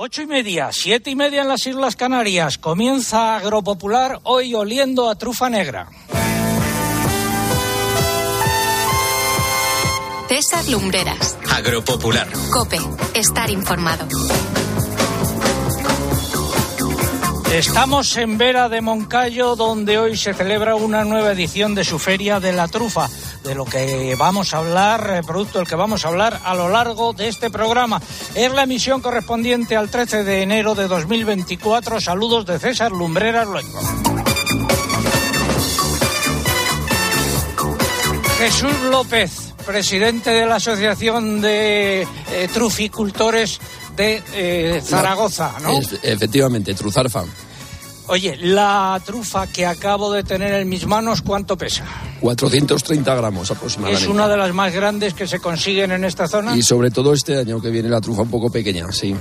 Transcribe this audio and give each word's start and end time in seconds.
Ocho 0.00 0.22
y 0.22 0.28
media, 0.28 0.68
siete 0.70 1.10
y 1.10 1.16
media 1.16 1.42
en 1.42 1.48
las 1.48 1.66
Islas 1.66 1.96
Canarias. 1.96 2.56
Comienza 2.56 3.34
Agropopular 3.34 4.20
hoy 4.22 4.54
oliendo 4.54 5.10
a 5.10 5.16
trufa 5.16 5.50
negra. 5.50 5.88
César 10.28 10.68
Lumbreras. 10.68 11.36
Agropopular. 11.50 12.28
Cope. 12.52 12.78
Estar 13.12 13.50
informado. 13.50 14.06
Estamos 17.52 18.16
en 18.18 18.38
Vera 18.38 18.68
de 18.68 18.80
Moncayo, 18.80 19.56
donde 19.56 19.98
hoy 19.98 20.16
se 20.16 20.32
celebra 20.32 20.76
una 20.76 21.02
nueva 21.02 21.32
edición 21.32 21.74
de 21.74 21.82
su 21.82 21.98
Feria 21.98 22.38
de 22.38 22.52
la 22.52 22.68
Trufa 22.68 23.08
de 23.48 23.54
lo 23.54 23.64
que 23.64 24.14
vamos 24.18 24.52
a 24.52 24.58
hablar, 24.58 25.10
eh, 25.10 25.22
producto 25.26 25.58
del 25.58 25.66
que 25.66 25.74
vamos 25.74 26.04
a 26.04 26.08
hablar 26.08 26.38
a 26.44 26.54
lo 26.54 26.68
largo 26.68 27.14
de 27.14 27.28
este 27.28 27.48
programa. 27.48 27.98
Es 28.34 28.52
la 28.52 28.64
emisión 28.64 29.00
correspondiente 29.00 29.74
al 29.74 29.88
13 29.90 30.22
de 30.22 30.42
enero 30.42 30.74
de 30.74 30.86
2024. 30.86 31.98
Saludos 31.98 32.44
de 32.44 32.58
César 32.58 32.92
Lumbreras 32.92 33.46
Luengo. 33.48 33.80
Jesús 38.38 38.72
López, 38.90 39.54
presidente 39.66 40.30
de 40.30 40.44
la 40.46 40.56
Asociación 40.56 41.40
de 41.40 42.02
eh, 42.02 42.48
Truficultores 42.52 43.58
de 43.96 44.22
eh, 44.34 44.82
Zaragoza, 44.84 45.54
¿no? 45.62 45.78
Es- 45.78 45.98
efectivamente, 46.02 46.74
Truzarfa. 46.74 47.24
Oye, 48.08 48.36
la 48.40 49.00
trufa 49.04 49.46
que 49.46 49.66
acabo 49.66 50.10
de 50.10 50.24
tener 50.24 50.54
en 50.54 50.68
mis 50.68 50.86
manos, 50.86 51.20
¿cuánto 51.20 51.58
pesa? 51.58 51.84
430 52.20 53.14
gramos 53.14 53.50
aproximadamente. 53.50 54.04
Es 54.04 54.10
una 54.10 54.26
de 54.26 54.36
las 54.36 54.52
más 54.54 54.72
grandes 54.72 55.12
que 55.12 55.26
se 55.26 55.40
consiguen 55.40 55.92
en 55.92 56.04
esta 56.04 56.26
zona. 56.26 56.56
Y 56.56 56.62
sobre 56.62 56.90
todo 56.90 57.12
este 57.12 57.38
año 57.38 57.60
que 57.60 57.70
viene 57.70 57.90
la 57.90 58.00
trufa 58.00 58.22
un 58.22 58.30
poco 58.30 58.50
pequeña, 58.50 58.90
sí. 58.92 59.14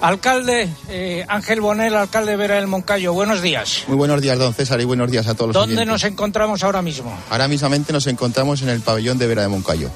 Alcalde 0.00 0.68
eh, 0.88 1.24
Ángel 1.26 1.60
Bonel, 1.60 1.94
alcalde 1.96 2.32
de 2.32 2.36
Vera 2.36 2.56
del 2.56 2.68
Moncayo, 2.68 3.12
buenos 3.12 3.42
días. 3.42 3.84
Muy 3.88 3.96
buenos 3.96 4.20
días, 4.20 4.38
don 4.38 4.54
César, 4.54 4.80
y 4.80 4.84
buenos 4.84 5.10
días 5.10 5.26
a 5.26 5.34
todos 5.34 5.48
los 5.48 5.54
¿Dónde 5.54 5.74
oyentes. 5.74 5.86
nos 5.88 6.04
encontramos 6.04 6.62
ahora 6.62 6.82
mismo? 6.82 7.16
Ahora 7.30 7.48
mismamente 7.48 7.92
nos 7.92 8.06
encontramos 8.06 8.62
en 8.62 8.68
el 8.68 8.80
pabellón 8.82 9.18
de 9.18 9.26
Vera 9.26 9.42
de 9.42 9.48
Moncayo. 9.48 9.90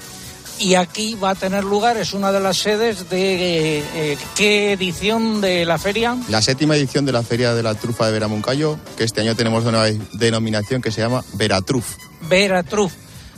Y 0.61 0.75
aquí 0.75 1.15
va 1.15 1.31
a 1.31 1.35
tener 1.35 1.65
lugar, 1.65 1.97
es 1.97 2.13
una 2.13 2.31
de 2.31 2.39
las 2.39 2.59
sedes 2.59 3.09
de 3.09 3.79
eh, 3.79 3.85
eh, 3.95 4.19
qué 4.37 4.73
edición 4.73 5.41
de 5.41 5.65
la 5.65 5.79
feria. 5.79 6.19
La 6.29 6.43
séptima 6.43 6.77
edición 6.77 7.07
de 7.07 7.13
la 7.13 7.23
Feria 7.23 7.55
de 7.55 7.63
la 7.63 7.75
Trufa 7.75 8.05
de 8.05 8.13
Vera 8.13 8.29
Moncayo, 8.29 8.79
que 8.99 9.05
este 9.05 9.23
año 9.23 9.35
tenemos 9.35 9.65
una 9.65 9.85
denominación 10.13 10.83
que 10.83 10.91
se 10.93 11.01
llama 11.01 11.25
Veratruf. 11.33 11.97
Vera 12.29 12.63
Truf. 12.63 12.93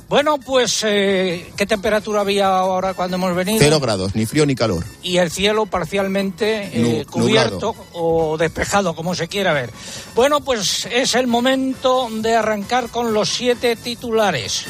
Bueno, 0.09 0.37
pues, 0.37 0.83
eh, 0.85 1.51
¿qué 1.57 1.65
temperatura 1.65 2.21
había 2.21 2.49
ahora 2.49 2.93
cuando 2.93 3.17
hemos 3.17 3.35
venido? 3.35 3.61
Cero 3.61 3.81
grados, 3.81 4.15
ni 4.15 4.27
frío 4.27 4.45
ni 4.45 4.55
calor. 4.55 4.85
y 5.03 5.17
el 5.17 5.31
cielo 5.31 5.65
parcialmente 5.65 6.71
eh, 6.75 7.07
cubierto 7.07 7.75
o 7.93 8.37
despejado, 8.37 8.95
como 8.95 9.15
se 9.15 9.29
quiera 9.29 9.55
ver. 9.55 9.71
Bueno, 10.15 10.41
pues 10.41 10.87
es 10.93 11.15
el 11.15 11.29
momento 11.29 12.09
de 12.11 12.35
arrancar 12.35 12.89
con 12.91 13.15
los 13.15 13.31
siete 13.31 13.75
titulares. 13.77 14.67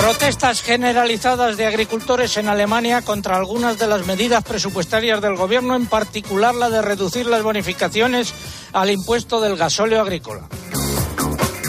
Protestas 0.00 0.62
generalizadas 0.62 1.56
de 1.56 1.66
agricultores 1.66 2.36
en 2.36 2.48
Alemania 2.48 3.02
contra 3.02 3.36
algunas 3.36 3.78
de 3.78 3.88
las 3.88 4.06
medidas 4.06 4.44
presupuestarias 4.44 5.20
del 5.20 5.34
gobierno, 5.34 5.74
en 5.74 5.86
particular 5.86 6.54
la 6.54 6.70
de 6.70 6.80
reducir 6.80 7.26
las 7.26 7.42
bonificaciones 7.42 8.32
al 8.72 8.90
impuesto 8.90 9.40
del 9.40 9.56
gasóleo 9.56 10.00
agrícola. 10.00 10.48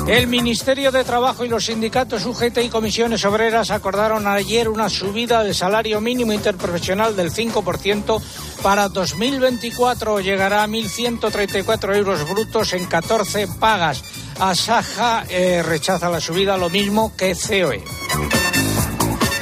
El 0.08 0.28
Ministerio 0.28 0.92
de 0.92 1.04
Trabajo 1.04 1.44
y 1.44 1.50
los 1.50 1.66
sindicatos 1.66 2.26
UGT 2.26 2.60
y 2.64 2.70
comisiones 2.70 3.26
obreras 3.26 3.72
acordaron 3.72 4.26
ayer 4.28 4.70
una 4.70 4.90
subida 4.90 5.44
del 5.44 5.54
salario 5.54 6.00
mínimo 6.00 6.32
interprofesional 6.32 7.16
del 7.16 7.32
5% 7.32 8.22
para 8.64 8.90
2024. 8.90 10.20
Llegará 10.20 10.64
a 10.64 10.68
1.134 10.68 11.96
euros 11.96 12.30
brutos 12.30 12.74
en 12.74 12.86
14 12.86 13.48
pagas. 13.60 14.04
Asaja 14.40 15.26
eh, 15.30 15.64
rechaza 15.64 16.10
la 16.10 16.22
subida, 16.22 16.58
lo 16.58 16.70
mismo 16.70 17.16
que 17.16 17.36
COE. 17.36 17.84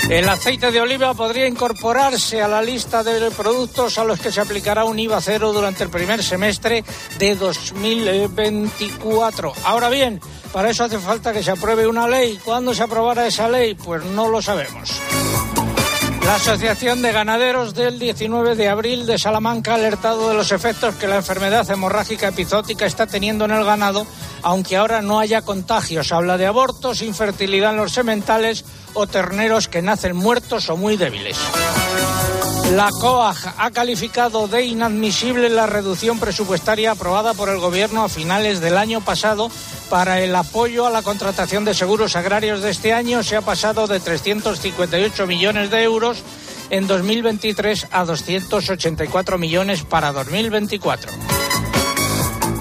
El 0.10 0.30
aceite 0.30 0.72
de 0.72 0.80
oliva 0.80 1.14
podría 1.14 1.48
incorporarse 1.48 2.42
a 2.42 2.48
la 2.48 2.62
lista 2.62 3.04
de 3.04 3.30
productos 3.32 3.98
a 3.98 4.06
los 4.06 4.18
que 4.20 4.32
se 4.32 4.40
aplicará 4.40 4.86
un 4.86 4.98
IVA 4.98 5.20
cero 5.22 5.52
durante 5.52 5.84
el 5.84 5.90
primer 5.90 6.24
semestre 6.24 6.86
de 7.20 7.36
2024. 7.36 9.52
Ahora 9.66 9.90
bien, 9.90 10.22
para 10.54 10.70
eso 10.70 10.86
hace 10.86 10.98
falta 10.98 11.34
que 11.34 11.44
se 11.44 11.52
apruebe 11.52 11.88
una 11.88 12.08
ley. 12.08 12.40
¿Cuándo 12.44 12.74
se 12.74 12.84
aprobará 12.84 13.28
esa 13.28 13.50
ley? 13.50 13.76
Pues 13.76 14.06
no 14.06 14.30
lo 14.30 14.42
sabemos. 14.42 15.02
La 16.28 16.36
Asociación 16.36 17.02
de 17.02 17.14
Ganaderos 17.14 17.74
del 17.74 18.00
19 18.00 18.58
de 18.58 18.68
abril 18.68 19.06
de 19.06 19.18
Salamanca 19.18 19.72
ha 19.72 19.76
alertado 19.76 20.28
de 20.28 20.36
los 20.36 20.52
efectos 20.52 20.96
que 20.96 21.08
la 21.08 21.16
enfermedad 21.16 21.72
hemorrágica 21.72 22.28
epizótica 22.28 22.86
está 22.86 23.08
teniendo 23.08 23.46
en 23.46 23.52
el 23.52 23.64
ganado, 23.64 24.06
aunque 24.44 24.78
ahora 24.78 25.02
no 25.02 25.20
haya 25.20 25.42
contagios. 25.42 26.12
Habla 26.12 26.38
de 26.38 26.46
abortos, 26.46 27.02
infertilidad 27.02 27.72
en 27.72 27.78
los 27.78 27.94
sementales 27.94 28.66
o 28.94 29.08
terneros 29.08 29.68
que 29.68 29.82
nacen 29.82 30.16
muertos 30.16 30.70
o 30.70 30.78
muy 30.78 30.98
débiles. 30.98 31.38
La 32.74 32.90
COAG 32.90 33.38
ha 33.58 33.72
calificado 33.72 34.50
de 34.50 34.66
inadmisible 34.66 35.50
la 35.50 35.68
reducción 35.68 36.20
presupuestaria 36.20 36.92
aprobada 36.92 37.34
por 37.34 37.48
el 37.48 37.60
Gobierno 37.60 38.04
a 38.04 38.10
finales 38.10 38.60
del 38.60 38.78
año 38.78 39.00
pasado 39.00 39.50
para 39.90 40.20
el 40.22 40.36
apoyo 40.36 40.86
a 40.86 40.90
la 40.90 41.02
contratación 41.02 41.64
de 41.64 41.74
seguros 41.74 42.18
agrarios 42.18 42.62
de 42.62 42.72
este 42.72 42.92
año. 42.92 43.24
Se 43.24 43.38
ha 43.38 43.42
pasado 43.42 43.88
de 43.88 44.02
358 44.02 45.28
millones 45.28 45.72
de 45.72 45.82
euros 45.84 46.18
en 46.70 46.88
2023 46.88 47.88
a 47.92 48.04
284 48.04 49.38
millones 49.38 49.84
para 49.84 50.12
2024. 50.12 51.37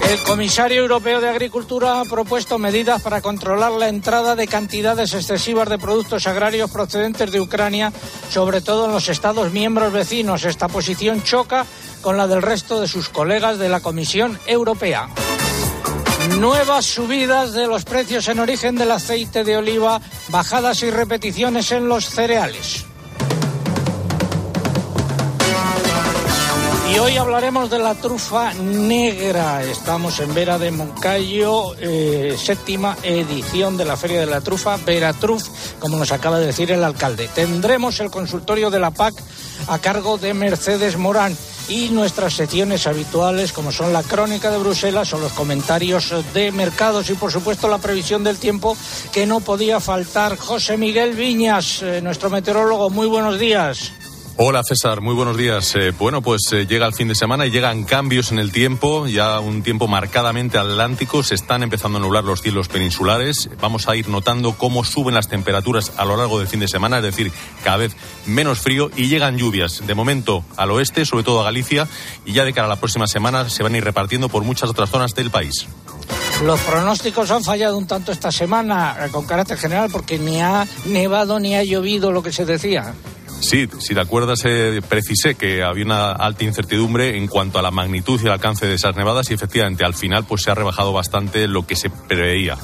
El 0.09 0.23
comisario 0.23 0.81
europeo 0.81 1.19
de 1.19 1.27
Agricultura 1.27 1.99
ha 1.99 2.05
propuesto 2.05 2.57
medidas 2.57 3.01
para 3.01 3.21
controlar 3.21 3.73
la 3.73 3.89
entrada 3.89 4.37
de 4.37 4.47
cantidades 4.47 5.13
excesivas 5.13 5.67
de 5.67 5.77
productos 5.77 6.27
agrarios 6.27 6.71
procedentes 6.71 7.29
de 7.29 7.41
Ucrania, 7.41 7.91
sobre 8.29 8.61
todo 8.61 8.85
en 8.85 8.93
los 8.93 9.09
Estados 9.09 9.51
miembros 9.51 9.91
vecinos. 9.91 10.45
Esta 10.45 10.69
posición 10.69 11.23
choca 11.23 11.65
con 12.01 12.15
la 12.15 12.25
del 12.25 12.41
resto 12.41 12.79
de 12.79 12.87
sus 12.87 13.09
colegas 13.09 13.59
de 13.59 13.67
la 13.67 13.81
Comisión 13.81 14.39
Europea. 14.47 15.09
Nuevas 16.39 16.85
subidas 16.85 17.51
de 17.51 17.67
los 17.67 17.83
precios 17.83 18.29
en 18.29 18.39
origen 18.39 18.75
del 18.75 18.91
aceite 18.91 19.43
de 19.43 19.57
oliva, 19.57 19.99
bajadas 20.29 20.83
y 20.83 20.89
repeticiones 20.89 21.71
en 21.73 21.89
los 21.89 22.05
cereales. 22.05 22.86
Y 26.97 26.99
hoy 26.99 27.15
hablaremos 27.15 27.69
de 27.69 27.77
la 27.77 27.93
trufa 27.93 28.55
negra. 28.55 29.63
Estamos 29.63 30.19
en 30.19 30.33
Vera 30.33 30.57
de 30.57 30.71
Moncayo, 30.71 31.75
eh, 31.79 32.35
séptima 32.35 32.97
edición 33.03 33.77
de 33.77 33.85
la 33.85 33.95
Feria 33.95 34.19
de 34.19 34.25
la 34.25 34.41
Trufa, 34.41 34.77
Veratruf, 34.77 35.47
como 35.77 35.97
nos 35.97 36.11
acaba 36.11 36.39
de 36.39 36.47
decir 36.47 36.71
el 36.71 36.83
alcalde. 36.83 37.27
Tendremos 37.27 37.99
el 37.99 38.09
consultorio 38.09 38.71
de 38.71 38.79
la 38.79 38.89
PAC 38.89 39.13
a 39.67 39.77
cargo 39.77 40.17
de 40.17 40.33
Mercedes 40.33 40.97
Morán 40.97 41.37
y 41.69 41.89
nuestras 41.89 42.33
secciones 42.33 42.87
habituales 42.87 43.53
como 43.53 43.71
son 43.71 43.93
la 43.93 44.01
crónica 44.01 44.49
de 44.49 44.57
Bruselas 44.57 45.13
o 45.13 45.19
los 45.19 45.33
comentarios 45.33 46.11
de 46.33 46.51
mercados 46.51 47.11
y 47.11 47.13
por 47.13 47.31
supuesto 47.31 47.67
la 47.67 47.77
previsión 47.77 48.23
del 48.23 48.39
tiempo 48.39 48.75
que 49.11 49.27
no 49.27 49.39
podía 49.39 49.79
faltar. 49.79 50.35
José 50.35 50.77
Miguel 50.77 51.13
Viñas, 51.13 51.83
eh, 51.83 52.01
nuestro 52.01 52.31
meteorólogo, 52.31 52.89
muy 52.89 53.05
buenos 53.05 53.37
días. 53.37 53.91
Hola 54.39 54.61
César, 54.63 55.01
muy 55.01 55.15
buenos 55.15 55.35
días. 55.35 55.73
Eh, 55.75 55.91
bueno, 55.97 56.21
pues 56.21 56.41
eh, 56.51 56.67
llega 56.67 56.85
el 56.85 56.93
fin 56.93 57.07
de 57.07 57.15
semana 57.15 57.47
y 57.47 57.49
llegan 57.49 57.85
cambios 57.85 58.31
en 58.31 58.37
el 58.37 58.51
tiempo, 58.51 59.07
ya 59.07 59.39
un 59.39 59.63
tiempo 59.63 59.87
marcadamente 59.87 60.59
atlántico, 60.59 61.23
se 61.23 61.33
están 61.33 61.63
empezando 61.63 61.97
a 61.97 62.01
nublar 62.01 62.23
los 62.23 62.43
cielos 62.43 62.67
peninsulares, 62.67 63.49
vamos 63.59 63.87
a 63.87 63.95
ir 63.95 64.09
notando 64.09 64.53
cómo 64.55 64.83
suben 64.83 65.15
las 65.15 65.27
temperaturas 65.27 65.91
a 65.97 66.05
lo 66.05 66.17
largo 66.17 66.37
del 66.37 66.47
fin 66.47 66.59
de 66.59 66.67
semana, 66.67 66.97
es 66.97 67.03
decir, 67.03 67.31
cada 67.63 67.77
vez 67.77 67.95
menos 68.27 68.59
frío 68.59 68.91
y 68.95 69.07
llegan 69.07 69.39
lluvias, 69.39 69.87
de 69.87 69.95
momento 69.95 70.45
al 70.55 70.69
oeste, 70.69 71.03
sobre 71.07 71.23
todo 71.23 71.41
a 71.41 71.45
Galicia, 71.45 71.87
y 72.23 72.33
ya 72.33 72.45
de 72.45 72.53
cara 72.53 72.67
a 72.67 72.69
la 72.69 72.75
próxima 72.75 73.07
semana 73.07 73.49
se 73.49 73.63
van 73.63 73.73
a 73.73 73.77
ir 73.77 73.83
repartiendo 73.83 74.29
por 74.29 74.43
muchas 74.43 74.69
otras 74.69 74.91
zonas 74.91 75.15
del 75.15 75.31
país. 75.31 75.65
Los 76.43 76.59
pronósticos 76.59 77.31
han 77.31 77.43
fallado 77.43 77.75
un 77.75 77.87
tanto 77.87 78.11
esta 78.11 78.31
semana 78.31 78.97
eh, 78.99 79.09
con 79.09 79.25
carácter 79.25 79.57
general 79.57 79.89
porque 79.91 80.19
ni 80.19 80.39
ha 80.41 80.67
nevado 80.85 81.39
ni 81.39 81.55
ha 81.55 81.63
llovido 81.63 82.11
lo 82.11 82.21
que 82.21 82.31
se 82.31 82.45
decía. 82.45 82.93
Sí, 83.39 83.67
si 83.79 83.93
te 83.93 83.99
acuerdas, 83.99 84.41
eh, 84.45 84.81
precisé 84.87 85.35
que 85.35 85.63
había 85.63 85.85
una 85.85 86.11
alta 86.11 86.43
incertidumbre 86.43 87.17
en 87.17 87.27
cuanto 87.27 87.59
a 87.59 87.61
la 87.61 87.71
magnitud 87.71 88.19
y 88.21 88.25
el 88.25 88.31
alcance 88.31 88.65
de 88.65 88.73
esas 88.73 88.95
nevadas 88.95 89.29
y 89.31 89.33
efectivamente 89.33 89.85
al 89.85 89.93
final 89.93 90.25
pues 90.25 90.41
se 90.43 90.51
ha 90.51 90.55
rebajado 90.55 90.91
bastante 90.91 91.47
lo 91.47 91.65
que 91.65 91.75
se 91.75 91.89
preveía. 91.89 92.57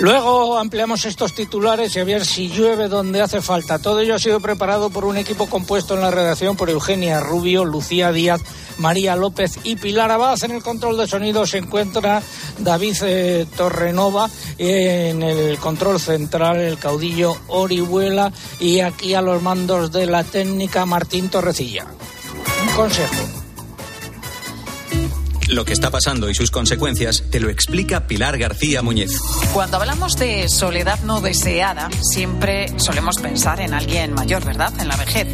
Luego 0.00 0.56
ampliamos 0.58 1.04
estos 1.04 1.34
titulares 1.34 1.94
y 1.94 2.00
a 2.00 2.04
ver 2.04 2.24
si 2.24 2.48
llueve 2.48 2.88
donde 2.88 3.20
hace 3.20 3.42
falta. 3.42 3.78
Todo 3.78 4.00
ello 4.00 4.14
ha 4.14 4.18
sido 4.18 4.40
preparado 4.40 4.88
por 4.88 5.04
un 5.04 5.18
equipo 5.18 5.46
compuesto 5.46 5.94
en 5.94 6.00
la 6.00 6.10
redacción 6.10 6.56
por 6.56 6.70
Eugenia 6.70 7.20
Rubio, 7.20 7.66
Lucía 7.66 8.10
Díaz, 8.10 8.40
María 8.78 9.14
López 9.14 9.58
y 9.62 9.76
Pilar 9.76 10.10
Abad. 10.10 10.42
En 10.42 10.52
el 10.52 10.62
control 10.62 10.96
de 10.96 11.06
sonido 11.06 11.44
se 11.44 11.58
encuentra 11.58 12.22
David 12.58 12.96
eh, 13.02 13.46
Torrenova, 13.54 14.30
en 14.56 15.22
el 15.22 15.58
control 15.58 16.00
central 16.00 16.60
el 16.60 16.78
caudillo 16.78 17.36
Orihuela 17.48 18.32
y 18.58 18.80
aquí 18.80 19.12
a 19.12 19.20
los 19.20 19.42
mandos 19.42 19.92
de 19.92 20.06
la 20.06 20.24
técnica 20.24 20.86
Martín 20.86 21.28
Torrecilla. 21.28 21.84
consejo. 22.74 23.39
Lo 25.50 25.64
que 25.64 25.72
está 25.72 25.90
pasando 25.90 26.30
y 26.30 26.34
sus 26.34 26.52
consecuencias 26.52 27.24
te 27.28 27.40
lo 27.40 27.48
explica 27.48 28.06
Pilar 28.06 28.38
García 28.38 28.82
Muñiz. 28.82 29.18
Cuando 29.52 29.78
hablamos 29.78 30.16
de 30.16 30.48
soledad 30.48 31.00
no 31.00 31.20
deseada, 31.20 31.90
siempre 32.02 32.72
solemos 32.78 33.16
pensar 33.18 33.60
en 33.60 33.74
alguien 33.74 34.14
mayor, 34.14 34.44
¿verdad? 34.44 34.72
En 34.78 34.86
la 34.86 34.96
vejez. 34.96 35.26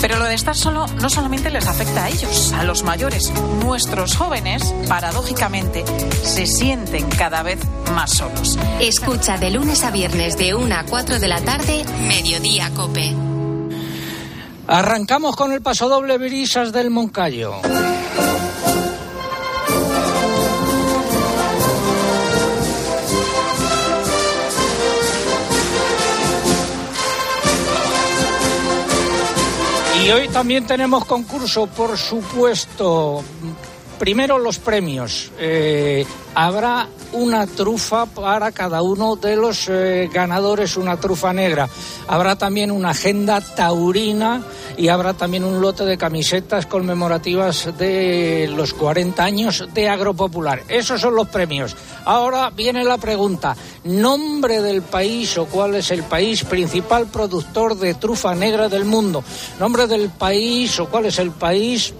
Pero 0.00 0.18
lo 0.18 0.24
de 0.24 0.34
estar 0.34 0.56
solo 0.56 0.88
no 1.00 1.08
solamente 1.08 1.50
les 1.50 1.68
afecta 1.68 2.06
a 2.06 2.08
ellos, 2.08 2.52
a 2.52 2.64
los 2.64 2.82
mayores. 2.82 3.32
Nuestros 3.64 4.16
jóvenes, 4.16 4.74
paradójicamente, 4.88 5.84
se 6.24 6.46
sienten 6.46 7.08
cada 7.08 7.44
vez 7.44 7.60
más 7.94 8.10
solos. 8.10 8.58
Escucha 8.80 9.38
de 9.38 9.52
lunes 9.52 9.84
a 9.84 9.92
viernes 9.92 10.36
de 10.36 10.52
1 10.52 10.74
a 10.74 10.82
4 10.82 11.20
de 11.20 11.28
la 11.28 11.40
tarde, 11.42 11.84
Mediodía 12.08 12.70
Cope. 12.70 13.14
Arrancamos 14.66 15.36
con 15.36 15.52
el 15.52 15.62
pasodoble 15.62 16.18
Brisas 16.18 16.72
del 16.72 16.90
Moncayo. 16.90 17.54
Y 30.10 30.12
hoy 30.12 30.26
también 30.26 30.66
tenemos 30.66 31.04
concurso, 31.04 31.68
por 31.68 31.96
supuesto. 31.96 33.22
Primero 34.00 34.38
los 34.38 34.58
premios. 34.58 35.30
Eh, 35.38 36.06
habrá 36.34 36.88
una 37.12 37.46
trufa 37.46 38.06
para 38.06 38.50
cada 38.50 38.80
uno 38.80 39.14
de 39.14 39.36
los 39.36 39.68
eh, 39.68 40.08
ganadores, 40.10 40.78
una 40.78 40.96
trufa 40.96 41.34
negra. 41.34 41.68
Habrá 42.08 42.34
también 42.36 42.70
una 42.70 42.92
agenda 42.92 43.42
taurina 43.42 44.42
y 44.78 44.88
habrá 44.88 45.12
también 45.12 45.44
un 45.44 45.60
lote 45.60 45.84
de 45.84 45.98
camisetas 45.98 46.64
conmemorativas 46.64 47.76
de 47.76 48.50
los 48.56 48.72
40 48.72 49.22
años 49.22 49.68
de 49.74 49.90
Agropopular. 49.90 50.62
Esos 50.68 51.02
son 51.02 51.14
los 51.14 51.28
premios. 51.28 51.76
Ahora 52.06 52.48
viene 52.48 52.82
la 52.84 52.96
pregunta. 52.96 53.54
Nombre 53.84 54.62
del 54.62 54.80
país 54.80 55.36
o 55.36 55.44
cuál 55.44 55.74
es 55.74 55.90
el 55.90 56.04
país 56.04 56.44
principal 56.44 57.08
productor 57.08 57.76
de 57.76 57.92
trufa 57.92 58.34
negra 58.34 58.70
del 58.70 58.86
mundo. 58.86 59.22
Nombre 59.58 59.86
del 59.86 60.08
país 60.08 60.80
o 60.80 60.88
cuál 60.88 61.04
es 61.04 61.18
el 61.18 61.32
país 61.32 61.92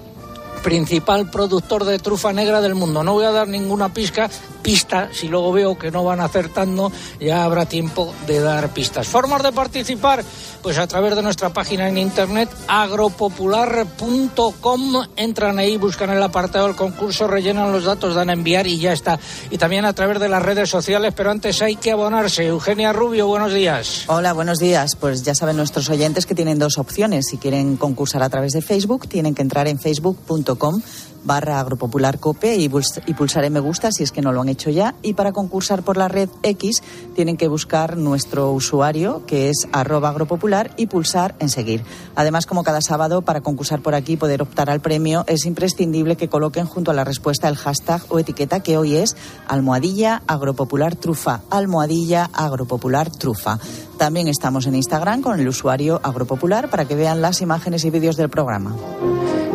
principal 0.62 1.30
productor 1.30 1.84
de 1.84 1.98
trufa 1.98 2.32
negra 2.32 2.60
del 2.60 2.74
mundo. 2.74 3.02
No 3.02 3.12
voy 3.12 3.24
a 3.24 3.30
dar 3.30 3.48
ninguna 3.48 3.92
pizca, 3.92 4.30
pista, 4.62 5.10
si 5.12 5.28
luego 5.28 5.52
veo 5.52 5.78
que 5.78 5.90
no 5.90 6.04
van 6.04 6.20
acertando, 6.20 6.90
ya 7.20 7.44
habrá 7.44 7.66
tiempo 7.66 8.14
de 8.26 8.40
dar 8.40 8.70
pistas. 8.70 9.08
Formas 9.08 9.42
de 9.42 9.52
participar, 9.52 10.24
pues 10.62 10.78
a 10.78 10.86
través 10.86 11.16
de 11.16 11.22
nuestra 11.22 11.52
página 11.52 11.88
en 11.88 11.98
internet 11.98 12.48
agropopular.com, 12.68 15.02
entran 15.16 15.58
ahí, 15.58 15.76
buscan 15.76 16.10
el 16.10 16.22
apartado 16.22 16.66
del 16.66 16.76
concurso, 16.76 17.26
rellenan 17.26 17.72
los 17.72 17.84
datos, 17.84 18.14
dan 18.14 18.30
a 18.30 18.32
enviar 18.32 18.66
y 18.66 18.78
ya 18.78 18.92
está. 18.92 19.18
Y 19.50 19.58
también 19.58 19.84
a 19.84 19.92
través 19.92 20.20
de 20.20 20.28
las 20.28 20.42
redes 20.42 20.70
sociales, 20.70 21.12
pero 21.16 21.30
antes 21.30 21.60
hay 21.62 21.76
que 21.76 21.92
abonarse. 21.92 22.46
Eugenia 22.46 22.92
Rubio, 22.92 23.26
buenos 23.26 23.52
días. 23.52 24.04
Hola, 24.06 24.32
buenos 24.32 24.58
días. 24.58 24.96
Pues 24.96 25.22
ya 25.22 25.34
saben 25.34 25.56
nuestros 25.56 25.88
oyentes 25.88 26.26
que 26.26 26.34
tienen 26.34 26.58
dos 26.58 26.78
opciones. 26.78 27.26
Si 27.30 27.38
quieren 27.38 27.76
concursar 27.76 28.22
a 28.22 28.28
través 28.28 28.52
de 28.52 28.62
Facebook, 28.62 29.08
tienen 29.08 29.34
que 29.34 29.42
entrar 29.42 29.68
en 29.68 29.78
facebook.com 29.78 30.82
barra 31.24 31.60
agropopular 31.60 32.18
cope 32.18 32.56
y, 32.56 32.70
y 33.06 33.14
pulsar 33.14 33.50
me 33.50 33.60
gusta 33.60 33.90
si 33.92 34.02
es 34.02 34.12
que 34.12 34.22
no 34.22 34.32
lo 34.32 34.40
han 34.40 34.48
hecho 34.48 34.70
ya. 34.70 34.94
Y 35.02 35.14
para 35.14 35.32
concursar 35.32 35.82
por 35.82 35.96
la 35.96 36.08
red 36.08 36.28
X 36.42 36.82
tienen 37.14 37.36
que 37.36 37.48
buscar 37.48 37.96
nuestro 37.96 38.52
usuario 38.52 39.24
que 39.26 39.48
es 39.48 39.68
arroba 39.72 40.10
agropopular 40.10 40.70
y 40.76 40.86
pulsar 40.86 41.34
en 41.38 41.48
seguir. 41.48 41.82
Además, 42.14 42.46
como 42.46 42.64
cada 42.64 42.80
sábado, 42.80 43.22
para 43.22 43.40
concursar 43.40 43.80
por 43.80 43.94
aquí 43.94 44.12
y 44.12 44.16
poder 44.16 44.42
optar 44.42 44.70
al 44.70 44.80
premio, 44.80 45.24
es 45.26 45.46
imprescindible 45.46 46.16
que 46.16 46.28
coloquen 46.28 46.66
junto 46.66 46.90
a 46.90 46.94
la 46.94 47.04
respuesta 47.04 47.48
el 47.48 47.56
hashtag 47.56 48.02
o 48.08 48.18
etiqueta 48.18 48.60
que 48.60 48.76
hoy 48.76 48.96
es 48.96 49.16
almohadilla 49.48 50.22
agropopular 50.26 50.96
trufa. 50.96 51.42
Almohadilla 51.50 52.30
agropopular 52.32 53.10
trufa. 53.10 53.58
También 54.00 54.28
estamos 54.28 54.66
en 54.66 54.74
Instagram 54.76 55.20
con 55.20 55.38
el 55.38 55.46
usuario 55.46 56.00
agropopular 56.02 56.70
para 56.70 56.86
que 56.86 56.94
vean 56.94 57.20
las 57.20 57.42
imágenes 57.42 57.84
y 57.84 57.90
vídeos 57.90 58.16
del 58.16 58.30
programa. 58.30 58.74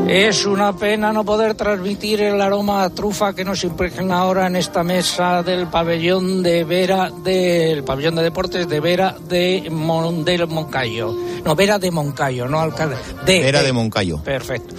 Es 0.07 0.45
una 0.45 0.71
pena 0.77 1.11
no 1.11 1.25
poder 1.25 1.55
transmitir 1.55 2.21
el 2.21 2.39
aroma 2.39 2.83
a 2.83 2.91
trufa 2.91 3.33
que 3.33 3.43
nos 3.43 3.63
impregna 3.63 4.19
ahora 4.19 4.45
en 4.45 4.55
esta 4.55 4.83
mesa 4.83 5.41
del 5.41 5.65
pabellón 5.65 6.43
de 6.43 6.63
Vera, 6.63 7.09
del 7.09 7.83
pabellón 7.83 8.13
de 8.17 8.21
deportes 8.21 8.69
de 8.69 8.79
Vera 8.79 9.15
de 9.27 9.67
Mon, 9.71 10.23
del 10.23 10.45
Moncayo. 10.45 11.11
No, 11.43 11.55
Vera 11.55 11.79
de 11.79 11.89
Moncayo, 11.89 12.47
no 12.47 12.59
alcalde. 12.59 12.97
De, 13.25 13.39
Vera 13.39 13.63
de 13.63 13.73
Moncayo. 13.73 14.21
Perfecto. 14.21 14.75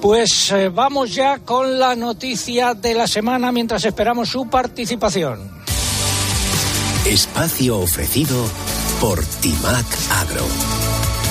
Pues 0.00 0.50
eh, 0.50 0.70
vamos 0.70 1.14
ya 1.14 1.40
con 1.40 1.78
la 1.78 1.94
noticia 1.94 2.72
de 2.72 2.94
la 2.94 3.06
semana 3.06 3.52
mientras 3.52 3.84
esperamos 3.84 4.30
su 4.30 4.48
participación. 4.48 5.40
Espacio 7.04 7.80
ofrecido 7.80 8.46
por 9.06 9.22
Timac 9.22 9.86
Agro. 10.12 10.46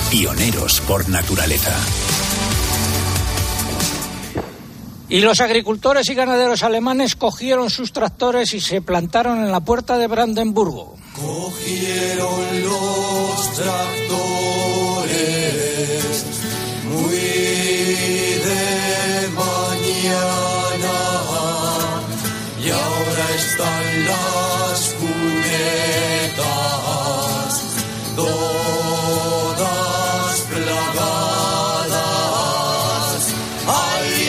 Pioneros 0.08 0.80
por 0.82 1.08
naturaleza. 1.08 1.76
Y 5.08 5.18
los 5.18 5.40
agricultores 5.40 6.08
y 6.08 6.14
ganaderos 6.14 6.62
alemanes 6.62 7.16
cogieron 7.16 7.70
sus 7.70 7.92
tractores 7.92 8.54
y 8.54 8.60
se 8.60 8.80
plantaron 8.80 9.38
en 9.38 9.50
la 9.50 9.58
puerta 9.58 9.98
de 9.98 10.06
Brandenburgo. 10.06 10.94
Cogieron 11.16 12.62
los 12.62 13.52
tractores 13.56 14.33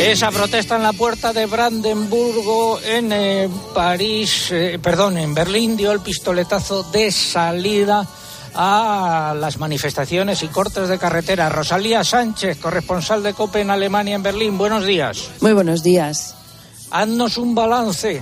Esa 0.05 0.29
protesta 0.29 0.75
en 0.75 0.83
la 0.83 0.93
puerta 0.93 1.33
de 1.33 1.47
Brandenburgo, 1.47 2.79
en 2.79 3.11
eh, 3.11 3.49
París, 3.73 4.49
eh, 4.51 4.77
perdón, 4.79 5.17
en 5.17 5.33
Berlín, 5.33 5.75
dio 5.75 5.91
el 5.91 5.99
pistoletazo 5.99 6.83
de 6.83 7.11
salida 7.11 8.07
a 8.53 9.35
las 9.37 9.57
manifestaciones 9.57 10.43
y 10.43 10.47
cortes 10.49 10.89
de 10.89 10.99
carretera. 10.99 11.49
Rosalía 11.49 12.03
Sánchez, 12.03 12.59
corresponsal 12.59 13.23
de 13.23 13.33
COPE 13.33 13.61
en 13.61 13.71
Alemania, 13.71 14.13
en 14.13 14.21
Berlín. 14.21 14.59
Buenos 14.59 14.85
días. 14.85 15.31
Muy 15.41 15.53
buenos 15.53 15.81
días. 15.81 16.35
Haznos 16.91 17.37
un 17.37 17.55
balance. 17.55 18.21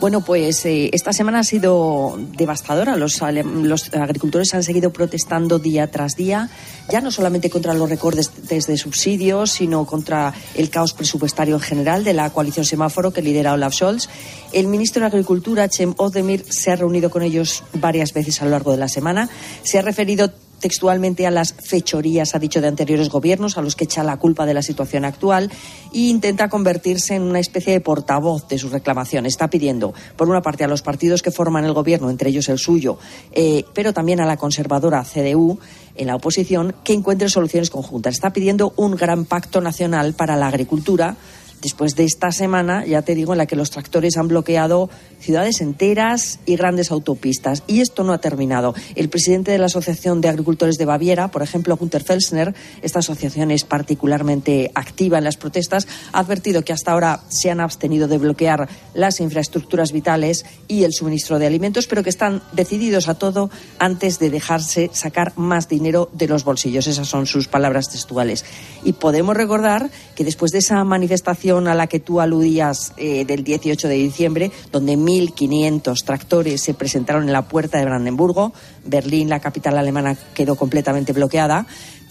Bueno, 0.00 0.22
pues 0.22 0.64
eh, 0.64 0.88
esta 0.94 1.12
semana 1.12 1.40
ha 1.40 1.44
sido 1.44 2.18
devastadora. 2.34 2.96
Los, 2.96 3.20
los 3.44 3.92
agricultores 3.92 4.54
han 4.54 4.62
seguido 4.62 4.94
protestando 4.94 5.58
día 5.58 5.90
tras 5.90 6.16
día, 6.16 6.48
ya 6.88 7.02
no 7.02 7.10
solamente 7.10 7.50
contra 7.50 7.74
los 7.74 7.90
recortes 7.90 8.30
de 8.48 8.76
subsidios, 8.78 9.50
sino 9.50 9.84
contra 9.84 10.32
el 10.54 10.70
caos 10.70 10.94
presupuestario 10.94 11.56
en 11.56 11.60
general 11.60 12.02
de 12.02 12.14
la 12.14 12.30
coalición 12.30 12.64
semáforo 12.64 13.12
que 13.12 13.20
lidera 13.20 13.52
Olaf 13.52 13.74
Scholz. 13.74 14.08
El 14.54 14.68
ministro 14.68 15.02
de 15.02 15.08
Agricultura, 15.08 15.68
Cem 15.68 15.92
Ozdemir, 15.98 16.46
se 16.48 16.70
ha 16.70 16.76
reunido 16.76 17.10
con 17.10 17.22
ellos 17.22 17.62
varias 17.74 18.14
veces 18.14 18.40
a 18.40 18.46
lo 18.46 18.52
largo 18.52 18.72
de 18.72 18.78
la 18.78 18.88
semana. 18.88 19.28
Se 19.64 19.78
ha 19.78 19.82
referido 19.82 20.32
textualmente 20.60 21.26
a 21.26 21.30
las 21.30 21.54
fechorías, 21.54 22.34
ha 22.34 22.38
dicho, 22.38 22.60
de 22.60 22.68
anteriores 22.68 23.08
gobiernos, 23.08 23.58
a 23.58 23.62
los 23.62 23.74
que 23.74 23.84
echa 23.84 24.04
la 24.04 24.18
culpa 24.18 24.46
de 24.46 24.54
la 24.54 24.62
situación 24.62 25.04
actual, 25.04 25.50
e 25.92 25.98
intenta 25.98 26.48
convertirse 26.48 27.14
en 27.14 27.22
una 27.22 27.40
especie 27.40 27.72
de 27.72 27.80
portavoz 27.80 28.46
de 28.48 28.58
sus 28.58 28.70
reclamaciones. 28.70 29.32
Está 29.32 29.50
pidiendo, 29.50 29.92
por 30.16 30.28
una 30.28 30.42
parte, 30.42 30.64
a 30.64 30.68
los 30.68 30.82
partidos 30.82 31.22
que 31.22 31.30
forman 31.30 31.64
el 31.64 31.72
gobierno, 31.72 32.10
entre 32.10 32.30
ellos 32.30 32.48
el 32.48 32.58
suyo, 32.58 32.98
eh, 33.32 33.64
pero 33.74 33.92
también 33.92 34.20
a 34.20 34.26
la 34.26 34.36
conservadora 34.36 35.04
CDU, 35.04 35.58
en 35.96 36.06
la 36.06 36.16
oposición, 36.16 36.74
que 36.84 36.92
encuentre 36.92 37.28
soluciones 37.28 37.70
conjuntas. 37.70 38.14
Está 38.14 38.32
pidiendo 38.32 38.72
un 38.76 38.94
gran 38.94 39.24
pacto 39.24 39.60
nacional 39.60 40.14
para 40.14 40.36
la 40.36 40.46
agricultura 40.46 41.16
después 41.60 41.94
de 41.94 42.04
esta 42.04 42.32
semana, 42.32 42.84
ya 42.86 43.02
te 43.02 43.14
digo, 43.14 43.32
en 43.32 43.38
la 43.38 43.46
que 43.46 43.56
los 43.56 43.70
tractores 43.70 44.16
han 44.16 44.28
bloqueado 44.28 44.88
ciudades 45.20 45.60
enteras 45.60 46.40
y 46.46 46.56
grandes 46.56 46.90
autopistas. 46.90 47.62
Y 47.66 47.80
esto 47.80 48.04
no 48.04 48.12
ha 48.12 48.18
terminado. 48.18 48.74
El 48.94 49.08
presidente 49.08 49.52
de 49.52 49.58
la 49.58 49.66
Asociación 49.66 50.20
de 50.20 50.28
Agricultores 50.28 50.76
de 50.76 50.84
Baviera, 50.84 51.28
por 51.28 51.42
ejemplo, 51.42 51.76
Günter 51.76 52.02
Felsner, 52.02 52.54
esta 52.82 53.00
asociación 53.00 53.50
es 53.50 53.64
particularmente 53.64 54.70
activa 54.74 55.18
en 55.18 55.24
las 55.24 55.36
protestas, 55.36 55.86
ha 56.12 56.18
advertido 56.18 56.64
que 56.64 56.72
hasta 56.72 56.92
ahora 56.92 57.20
se 57.28 57.50
han 57.50 57.60
abstenido 57.60 58.08
de 58.08 58.18
bloquear 58.18 58.68
las 58.94 59.20
infraestructuras 59.20 59.92
vitales 59.92 60.44
y 60.68 60.84
el 60.84 60.92
suministro 60.92 61.38
de 61.38 61.46
alimentos, 61.46 61.86
pero 61.86 62.02
que 62.02 62.10
están 62.10 62.42
decididos 62.52 63.08
a 63.08 63.14
todo 63.14 63.50
antes 63.78 64.18
de 64.18 64.30
dejarse 64.30 64.90
sacar 64.92 65.32
más 65.36 65.68
dinero 65.68 66.10
de 66.12 66.28
los 66.28 66.44
bolsillos. 66.44 66.86
Esas 66.86 67.08
son 67.08 67.26
sus 67.26 67.48
palabras 67.48 67.90
textuales. 67.90 68.44
Y 68.84 68.94
podemos 68.94 69.36
recordar 69.36 69.90
que 70.14 70.24
después 70.24 70.52
de 70.52 70.58
esa 70.58 70.82
manifestación 70.84 71.68
a 71.68 71.74
la 71.74 71.86
que 71.86 72.00
tú 72.00 72.20
aludías 72.20 72.92
eh, 72.96 73.24
del 73.24 73.44
18 73.44 73.88
de 73.88 73.94
diciembre, 73.94 74.52
donde 74.72 74.96
1.500 75.10 76.04
tractores 76.04 76.62
se 76.62 76.74
presentaron 76.74 77.24
en 77.24 77.32
la 77.32 77.42
puerta 77.42 77.78
de 77.78 77.84
Brandenburgo. 77.84 78.52
Berlín, 78.84 79.28
la 79.28 79.40
capital 79.40 79.76
alemana, 79.76 80.16
quedó 80.34 80.54
completamente 80.56 81.12
bloqueada. 81.12 81.66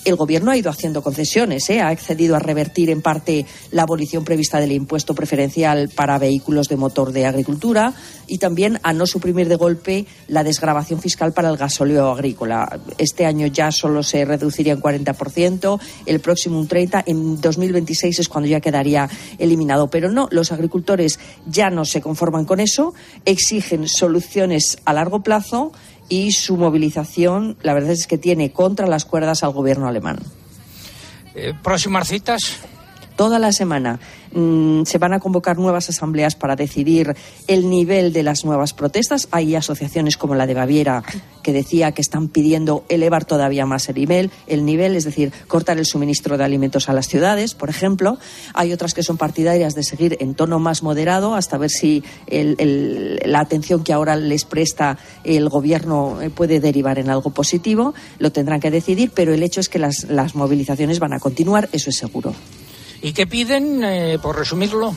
El 0.06 0.16
Gobierno 0.16 0.52
ha 0.52 0.58
ido 0.58 0.70
haciendo 0.70 1.02
concesiones, 1.02 1.70
¿eh? 1.70 1.82
ha 1.82 1.90
accedido 1.90 2.36
a 2.36 2.40
revertir 2.40 2.90
en 2.90 3.02
parte 3.02 3.46
la 3.72 3.84
abolición 3.84 4.24
prevista 4.24 4.60
del 4.60 4.72
impuesto 4.72 5.14
preferencial 5.14 5.90
para 5.90 6.18
vehículos 6.18 6.68
de 6.70 6.78
motor 6.78 7.12
de 7.12 7.26
agricultura 7.26 7.94
y 8.26 8.38
también 8.38 8.80
a 8.84 8.94
no 8.94 9.06
suprimir 9.06 9.50
de 9.50 9.56
golpe 9.56 10.06
la 10.28 10.44
desgrabación 10.44 11.02
fiscal 11.02 11.34
para 11.34 11.50
el 11.50 11.58
gasóleo 11.58 12.12
agrícola. 12.12 12.80
Este 12.98 13.26
año 13.26 13.48
ya 13.48 13.72
solo 13.72 14.02
se 14.02 14.24
reduciría 14.24 14.74
en 14.74 14.82
40%, 14.82 15.80
el 16.06 16.20
próximo 16.22 16.60
un 16.60 16.68
30%, 16.68 17.04
en 17.06 17.42
2026 17.42 18.20
es 18.20 18.30
cuando 18.30 18.48
ya 18.48 18.62
quedaría 18.62 19.10
eliminado. 19.38 19.90
Pero 19.90 20.12
no, 20.12 20.28
los 20.32 20.52
agricultores 20.52 21.20
ya 21.46 21.70
no 21.70 21.84
se 21.84 22.02
conforman 22.02 22.46
con 22.46 22.60
eso, 22.60 22.94
exigen 23.26 23.88
soluciones 23.88 24.78
a 24.86 24.94
largo 24.94 25.22
plazo 25.24 25.74
y 26.10 26.32
su 26.32 26.58
movilización, 26.58 27.56
la 27.62 27.74
verdad 27.74 27.92
es 27.92 28.08
que 28.08 28.18
tiene 28.18 28.52
contra 28.52 28.88
las 28.88 29.06
cuerdas 29.06 29.44
al 29.44 29.52
gobierno 29.52 29.88
alemán. 29.88 30.20
Eh, 31.36 31.54
¿Próximas 31.64 32.08
citas? 32.08 32.58
Toda 33.20 33.38
la 33.38 33.52
semana 33.52 34.00
mm, 34.32 34.84
se 34.84 34.98
van 34.98 35.12
a 35.12 35.20
convocar 35.20 35.58
nuevas 35.58 35.90
asambleas 35.90 36.36
para 36.36 36.56
decidir 36.56 37.18
el 37.48 37.70
nivel 37.70 38.14
de 38.14 38.24
las 38.24 38.46
nuevas 38.46 38.72
protestas. 38.72 39.28
Hay 39.32 39.56
asociaciones 39.56 40.16
como 40.16 40.36
la 40.36 40.48
de 40.48 40.54
Baviera 40.54 41.04
que 41.44 41.52
decía 41.52 41.92
que 41.92 42.02
están 42.02 42.30
pidiendo 42.30 42.86
elevar 42.88 43.26
todavía 43.26 43.66
más 43.66 43.90
el 43.90 43.96
nivel, 43.96 44.32
el 44.48 44.64
nivel, 44.64 44.96
es 44.96 45.04
decir, 45.04 45.34
cortar 45.50 45.78
el 45.80 45.86
suministro 45.86 46.38
de 46.38 46.46
alimentos 46.46 46.88
a 46.88 46.94
las 46.94 47.10
ciudades, 47.10 47.56
por 47.56 47.70
ejemplo. 47.70 48.18
Hay 48.54 48.72
otras 48.72 48.94
que 48.94 49.04
son 49.04 49.18
partidarias 49.18 49.76
de 49.76 49.84
seguir 49.84 50.16
en 50.22 50.34
tono 50.34 50.58
más 50.60 50.82
moderado 50.82 51.36
hasta 51.36 51.58
ver 51.58 51.72
si 51.72 52.02
la 52.30 53.42
atención 53.42 53.84
que 53.84 53.92
ahora 53.92 54.16
les 54.16 54.46
presta 54.46 54.98
el 55.26 55.50
gobierno 55.50 56.22
eh, 56.22 56.30
puede 56.30 56.62
derivar 56.62 57.00
en 57.00 57.10
algo 57.10 57.32
positivo. 57.32 57.94
Lo 58.18 58.32
tendrán 58.32 58.62
que 58.62 58.72
decidir, 58.72 59.12
pero 59.14 59.34
el 59.34 59.44
hecho 59.44 59.60
es 59.60 59.68
que 59.68 59.78
las 59.78 60.36
movilizaciones 60.36 61.00
van 61.00 61.12
a 61.12 61.20
continuar, 61.20 61.68
eso 61.74 61.90
es 61.90 61.98
seguro. 61.98 62.34
¿Y 63.02 63.14
qué 63.14 63.26
piden, 63.26 63.84
eh, 63.84 64.20
por 64.22 64.38
resumirlo? 64.38 64.96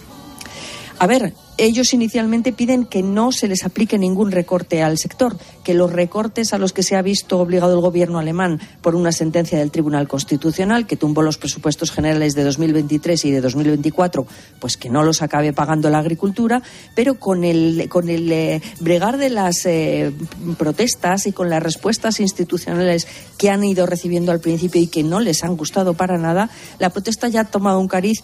A 0.99 1.07
ver, 1.07 1.35
ellos 1.59 1.93
inicialmente 1.93 2.53
piden 2.53 2.87
que 2.87 3.03
no 3.03 3.31
se 3.31 3.47
les 3.47 3.65
aplique 3.65 3.99
ningún 3.99 4.33
recorte 4.33 4.83
al 4.83 4.99
sector, 4.99 5.37
que 5.63 5.75
los 5.75 5.93
recortes 5.93 6.53
a 6.53 6.59
los 6.59 6.73
que 6.73 6.83
se 6.83 6.97
ha 6.97 7.03
visto 7.03 7.39
obligado 7.39 7.75
el 7.75 7.81
gobierno 7.81 8.19
alemán 8.19 8.61
por 8.81 8.95
una 8.95 9.13
sentencia 9.13 9.59
del 9.59 9.71
Tribunal 9.71 10.09
Constitucional 10.09 10.87
que 10.87 10.97
tumbó 10.97 11.23
los 11.23 11.39
presupuestos 11.39 11.91
generales 11.91 12.35
de 12.35 12.45
2023 12.45 13.25
y 13.27 13.31
de 13.31 13.41
2024, 13.41 14.27
pues 14.61 14.77
que 14.77 14.89
no 14.91 15.03
los 15.03 15.23
acabe 15.23 15.53
pagando 15.53 15.91
la 15.91 15.99
agricultura, 15.99 16.63
pero 16.95 17.19
con 17.19 17.45
el, 17.45 17.89
con 17.89 18.09
el 18.09 18.33
eh, 18.33 18.63
bregar 18.81 19.19
de 19.19 19.31
las 19.31 19.67
eh, 19.67 20.13
protestas 20.57 21.27
y 21.27 21.33
con 21.33 21.51
las 21.51 21.63
respuestas 21.63 22.21
institucionales 22.21 23.07
que 23.37 23.51
han 23.51 23.63
ido 23.63 23.87
recibiendo 23.87 24.33
al 24.33 24.41
principio 24.41 24.81
y 24.81 24.87
que 24.87 25.03
no 25.03 25.21
les 25.21 25.45
han 25.45 25.57
gustado 25.57 25.95
para 25.95 26.17
nada, 26.17 26.49
la 26.79 26.91
protesta 26.91 27.29
ya 27.29 27.43
ha 27.43 27.45
tomado 27.45 27.79
un 27.79 27.89
cariz 27.89 28.23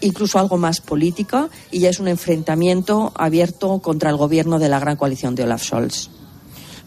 incluso 0.00 0.38
algo 0.38 0.56
más 0.56 0.80
política 0.80 1.48
y 1.70 1.80
ya 1.80 1.90
es 1.90 1.98
un 2.00 2.08
enfrentamiento 2.08 3.12
abierto 3.16 3.78
contra 3.80 4.10
el 4.10 4.16
gobierno 4.16 4.58
de 4.58 4.68
la 4.68 4.78
gran 4.78 4.96
coalición 4.96 5.34
de 5.34 5.44
Olaf 5.44 5.62
Scholz. 5.62 6.10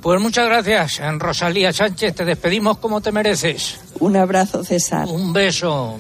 Pues 0.02 0.22
muchas 0.22 0.46
gracias, 0.46 1.02
Rosalía 1.18 1.74
Sánchez. 1.74 2.16
Te 2.16 2.26
despedimos 2.26 2.78
como 2.78 3.02
te 3.02 3.12
mereces. 3.12 3.80
Un 4.00 4.16
abrazo, 4.16 4.64
César. 4.64 5.08
Un 5.10 5.34
beso. 5.34 5.98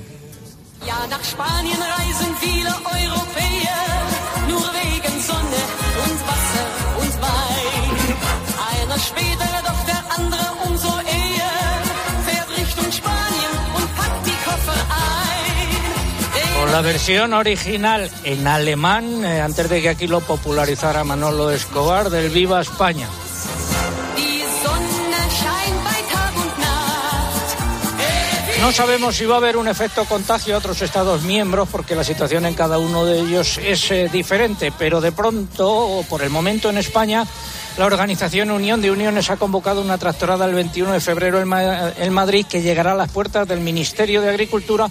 Con 16.69 16.75
la 16.75 16.81
versión 16.83 17.33
original 17.33 18.07
en 18.23 18.45
alemán, 18.47 19.25
eh, 19.25 19.41
antes 19.41 19.67
de 19.71 19.81
que 19.81 19.89
aquí 19.89 20.05
lo 20.05 20.19
popularizara 20.21 21.03
Manolo 21.03 21.49
Escobar, 21.49 22.11
del 22.11 22.29
Viva 22.29 22.61
España. 22.61 23.07
No 28.61 28.71
sabemos 28.73 29.15
si 29.15 29.25
va 29.25 29.35
a 29.35 29.37
haber 29.37 29.55
un 29.57 29.67
efecto 29.67 30.03
contagio 30.05 30.53
a 30.53 30.57
otros 30.59 30.81
Estados 30.81 31.23
miembros 31.23 31.69
porque 31.71 31.95
la 31.95 32.03
situación 32.03 32.45
en 32.45 32.53
cada 32.53 32.77
uno 32.77 33.05
de 33.05 33.19
ellos 33.19 33.57
es 33.57 33.89
eh, 33.89 34.09
diferente, 34.11 34.71
pero 34.77 34.99
de 35.01 35.11
pronto, 35.13 35.67
o 35.71 36.03
por 36.03 36.21
el 36.21 36.29
momento 36.29 36.69
en 36.69 36.77
España, 36.77 37.25
la 37.77 37.85
organización 37.85 38.51
Unión 38.51 38.81
de 38.81 38.91
Uniones 38.91 39.29
ha 39.29 39.37
convocado 39.37 39.81
una 39.81 39.97
tractorada 39.97 40.45
el 40.45 40.53
21 40.53 40.91
de 40.91 40.99
febrero 40.99 41.39
en, 41.39 41.47
Ma- 41.47 41.93
en 41.97 42.13
Madrid 42.13 42.45
que 42.47 42.61
llegará 42.61 42.91
a 42.91 42.95
las 42.95 43.09
puertas 43.11 43.47
del 43.47 43.61
Ministerio 43.61 44.21
de 44.21 44.29
Agricultura 44.29 44.87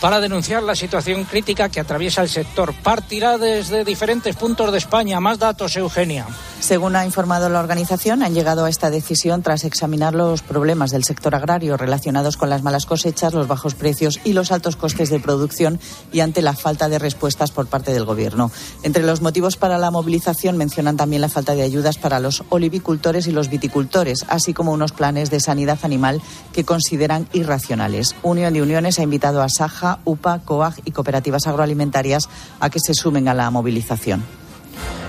para 0.00 0.20
denunciar 0.20 0.62
la 0.62 0.74
situación 0.74 1.24
crítica 1.24 1.68
que 1.68 1.80
atraviesa 1.80 2.22
el 2.22 2.28
sector. 2.28 2.74
Partirá 2.74 3.38
desde 3.38 3.84
diferentes 3.84 4.36
puntos 4.36 4.72
de 4.72 4.78
España. 4.78 5.20
Más 5.20 5.38
datos, 5.38 5.76
Eugenia. 5.76 6.26
Según 6.60 6.96
ha 6.96 7.04
informado 7.04 7.48
la 7.48 7.60
organización, 7.60 8.22
han 8.22 8.34
llegado 8.34 8.64
a 8.64 8.68
esta 8.68 8.90
decisión 8.90 9.42
tras 9.42 9.64
examinar 9.64 10.14
los 10.14 10.42
problemas 10.42 10.90
del 10.90 11.04
sector 11.04 11.34
agrario 11.34 11.76
relacionados 11.76 12.36
con 12.36 12.50
las 12.50 12.62
malas 12.62 12.86
cosechas, 12.86 13.34
los 13.34 13.46
bajos 13.46 13.74
precios 13.74 14.20
y 14.24 14.32
los 14.32 14.50
altos 14.50 14.74
costes 14.76 15.10
de 15.10 15.20
producción 15.20 15.78
y 16.12 16.20
ante 16.20 16.42
la 16.42 16.54
falta 16.54 16.88
de 16.88 16.98
respuestas 16.98 17.50
por 17.50 17.66
parte 17.66 17.92
del 17.92 18.04
Gobierno. 18.04 18.50
Entre 18.82 19.04
los 19.04 19.20
motivos 19.20 19.56
para 19.56 19.78
la 19.78 19.90
movilización 19.90 20.56
mencionan 20.56 20.96
también 20.96 21.22
la 21.22 21.28
falta 21.28 21.54
de 21.54 21.62
ayudas 21.62 21.98
para 21.98 22.20
los 22.20 22.42
olivicultores 22.48 23.26
y 23.26 23.32
los 23.32 23.48
viticultores, 23.48 24.24
así 24.28 24.52
como 24.52 24.72
unos 24.72 24.92
planes 24.92 25.30
de 25.30 25.40
sanidad 25.40 25.78
animal 25.82 26.20
que 26.52 26.64
consideran 26.64 27.28
irracionales. 27.32 28.16
Unión 28.22 28.54
de 28.54 28.62
Uniones 28.62 28.98
ha 28.98 29.02
invitado 29.02 29.42
a 29.42 29.48
Saja, 29.48 29.85
UPA, 30.04 30.40
COAG 30.44 30.74
y 30.84 30.90
cooperativas 30.90 31.46
agroalimentarias 31.46 32.28
a 32.60 32.70
que 32.70 32.80
se 32.80 32.94
sumen 32.94 33.28
a 33.28 33.34
la 33.34 33.50
movilización. 33.50 34.24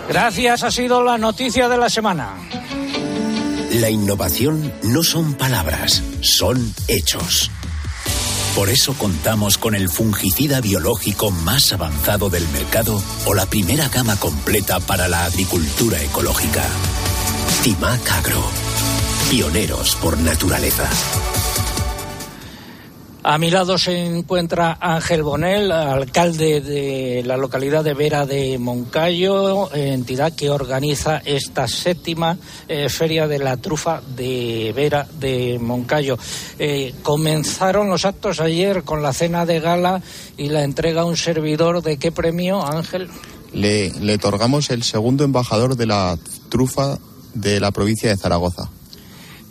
Gracias, 0.08 0.64
ha 0.64 0.72
sido 0.72 1.04
la 1.04 1.18
noticia 1.18 1.68
de 1.68 1.78
la 1.78 1.90
semana. 1.90 2.34
La 3.74 3.90
innovación 3.90 4.74
no 4.84 5.04
son 5.04 5.34
palabras, 5.34 6.02
son 6.22 6.74
hechos. 6.88 7.52
Por 8.56 8.70
eso 8.70 8.94
contamos 8.94 9.60
con 9.60 9.76
el 9.76 9.88
fungicida 9.88 10.62
biológico 10.62 11.30
más 11.30 11.74
avanzado 11.74 12.30
del 12.30 12.48
mercado 12.50 13.00
o 13.26 13.36
la 13.36 13.46
primera 13.46 13.88
gama 13.90 14.16
completa 14.16 14.80
para 14.80 15.08
la 15.08 15.26
agricultura 15.26 16.02
ecológica. 16.02 16.64
Timac 17.64 18.12
Agro. 18.14 18.44
Pioneros 19.30 19.96
por 19.98 20.18
naturaleza. 20.18 20.90
A 23.30 23.38
mi 23.38 23.52
lado 23.52 23.78
se 23.78 24.06
encuentra 24.06 24.78
Ángel 24.80 25.22
Bonel, 25.22 25.70
alcalde 25.74 26.62
de 26.62 27.24
la 27.26 27.36
localidad 27.36 27.84
de 27.84 27.94
Vera 27.94 28.26
de 28.26 28.58
Moncayo, 28.58 29.70
entidad 29.76 30.32
que 30.32 30.50
organiza 30.50 31.22
esta 31.26 31.68
séptima 31.68 32.38
eh, 32.70 32.88
feria 32.88 33.28
de 33.28 33.40
la 33.40 33.58
trufa 33.58 34.02
de 34.16 34.72
Vera 34.74 35.06
de 35.20 35.60
Moncayo. 35.60 36.18
Eh, 36.58 36.96
comenzaron 37.04 37.90
los 37.90 38.06
actos 38.06 38.40
ayer 38.40 38.84
con 38.84 39.04
la 39.04 39.12
cena 39.12 39.46
de 39.46 39.60
gala 39.60 40.02
y 40.38 40.48
la 40.48 40.64
entrega 40.64 41.02
a 41.02 41.06
un 41.06 41.18
servidor 41.18 41.84
de 41.84 41.98
qué 41.98 42.14
premio, 42.14 42.66
Ángel. 42.66 43.10
Le, 43.52 43.92
le 44.00 44.14
otorgamos 44.14 44.70
el 44.70 44.84
segundo 44.84 45.26
embajador 45.26 45.76
de 45.76 45.86
la 45.86 46.18
trufa 46.48 46.98
de 47.34 47.60
la 47.60 47.72
provincia 47.72 48.10
de 48.10 48.16
Zaragoza. 48.16 48.70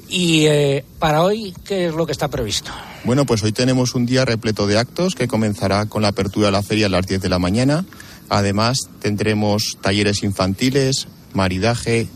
Y 0.09 0.47
eh, 0.47 0.83
para 0.99 1.23
hoy, 1.23 1.53
¿qué 1.63 1.89
es 1.89 1.95
lo 1.95 2.07
que 2.07 2.13
está 2.13 2.29
previsto? 2.29 2.73
Bueno, 3.07 3.25
pues 3.25 3.45
hoy 3.45 3.53
tenemos 3.53 3.95
un 3.95 4.05
día 4.05 4.25
repleto 4.25 4.67
de 4.67 4.79
actos 4.79 5.15
que 5.15 5.29
comenzará 5.29 5.87
con 5.87 6.03
la 6.03 6.09
apertura 6.09 6.47
de 6.47 6.53
la 6.53 6.65
feria 6.65 6.87
a 6.87 6.89
las 6.89 7.07
10 7.07 7.23
de 7.23 7.29
la 7.29 7.39
mañana. 7.39 7.85
Además, 8.29 8.79
tendremos 8.99 9.79
talleres 9.81 10.25
infantiles, 10.25 11.07
maridaje, 11.33 12.09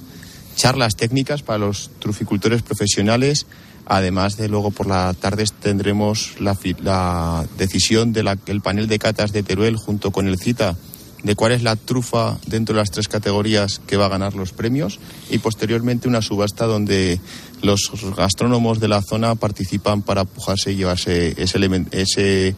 charlas 0.57 0.97
técnicas 0.97 1.43
para 1.43 1.61
los 1.61 1.93
truficultores 2.01 2.63
profesionales. 2.63 3.47
Además 3.87 4.37
de 4.37 4.49
luego 4.49 4.73
por 4.73 4.89
la 4.89 5.15
tarde 5.15 5.45
tendremos 5.63 6.33
la, 6.41 6.59
la 6.83 7.47
decisión 7.57 8.13
del 8.13 8.61
panel 8.61 8.89
de 8.89 8.99
catas 8.99 9.31
de 9.31 9.45
Teruel 9.45 9.77
junto 9.77 10.11
con 10.11 10.27
el 10.27 10.41
CITA 10.41 10.77
de 11.23 11.35
cuál 11.35 11.53
es 11.53 11.63
la 11.63 11.77
trufa 11.77 12.39
dentro 12.47 12.75
de 12.75 12.81
las 12.81 12.91
tres 12.91 13.09
categorías 13.09 13.81
que 13.87 13.97
va 13.97 14.07
a 14.07 14.09
ganar 14.09 14.35
los 14.35 14.53
premios 14.53 14.99
y 15.31 15.39
posteriormente 15.39 16.09
una 16.09 16.23
subasta 16.23 16.67
donde 16.67 17.21
los 17.63 17.91
gastrónomos 18.17 18.81
de 18.81 18.89
la 18.89 19.03
zona 19.03 19.35
participan 19.35 20.03
para 20.03 20.25
pujarse 20.25 20.73
y 20.73 20.77
llevarse 20.77 21.35
ese, 21.37 21.59
ese 21.93 22.55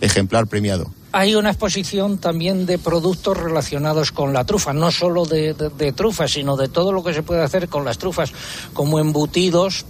ejemplar 0.00 0.46
premiado. 0.46 0.92
Hay 1.14 1.34
una 1.34 1.50
exposición 1.50 2.16
también 2.18 2.64
de 2.64 2.78
productos 2.78 3.36
relacionados 3.36 4.12
con 4.12 4.32
la 4.32 4.44
trufa, 4.44 4.72
no 4.72 4.90
solo 4.90 5.26
de- 5.26 5.52
de 5.54 5.92
trufas, 5.92 6.32
sino 6.32 6.56
de 6.56 6.68
todo 6.68 6.90
lo 6.90 7.04
que 7.04 7.12
se 7.12 7.22
puede 7.22 7.42
hacer 7.42 7.68
con 7.68 7.84
las 7.84 7.98
trufas, 7.98 8.32
como 8.72 8.98
embutidos, 8.98 9.84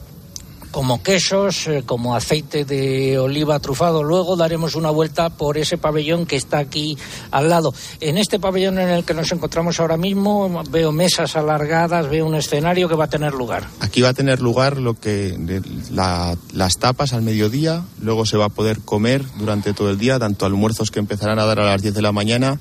como 0.73 1.03
quesos, 1.03 1.69
eh, 1.69 1.85
como 1.87 2.17
aceite 2.17 2.65
de 2.65 3.19
oliva 3.19 3.61
trufado. 3.61 4.03
Luego 4.03 4.35
daremos 4.35 4.75
una 4.75 4.91
vuelta 4.91 5.31
por 5.31 5.57
ese 5.59 5.79
pabellón 5.79 6.27
que 6.27 6.35
está 6.37 6.59
aquí 6.59 6.99
al 7.31 7.49
lado. 7.49 7.73
En 8.01 8.19
este 8.19 8.41
pabellón 8.41 8.79
en 8.81 8.89
el 8.89 9.05
que 9.05 9.15
nos 9.15 9.31
encontramos 9.31 9.79
ahora 9.79 9.97
mismo 9.97 10.63
veo 10.71 10.91
mesas 10.91 11.37
alargadas, 11.37 12.09
veo 12.11 12.27
un 12.27 12.35
escenario 12.35 12.89
que 12.89 12.97
va 12.97 13.05
a 13.05 13.11
tener 13.11 13.33
lugar. 13.35 13.69
Aquí 13.81 14.01
va 14.01 14.09
a 14.09 14.15
tener 14.15 14.41
lugar 14.41 14.79
lo 14.79 14.95
que 14.95 15.39
la- 15.91 16.37
las 16.53 16.79
tapas 16.79 17.13
al 17.13 17.23
mediodía, 17.23 17.85
luego 18.01 18.27
se 18.27 18.37
va 18.37 18.47
a 18.47 18.49
poder 18.49 18.81
comer 18.81 19.25
durante 19.39 19.75
todo 19.75 19.91
el 19.91 19.99
día, 19.99 20.19
tanto 20.19 20.47
almuerzos 20.47 20.91
que 20.91 20.99
empezarán 20.99 21.39
a 21.39 21.45
dar 21.45 21.61
a 21.61 21.67
las 21.67 21.83
10 21.83 21.95
de 21.95 22.03
la 22.03 22.13
mañana, 22.13 22.59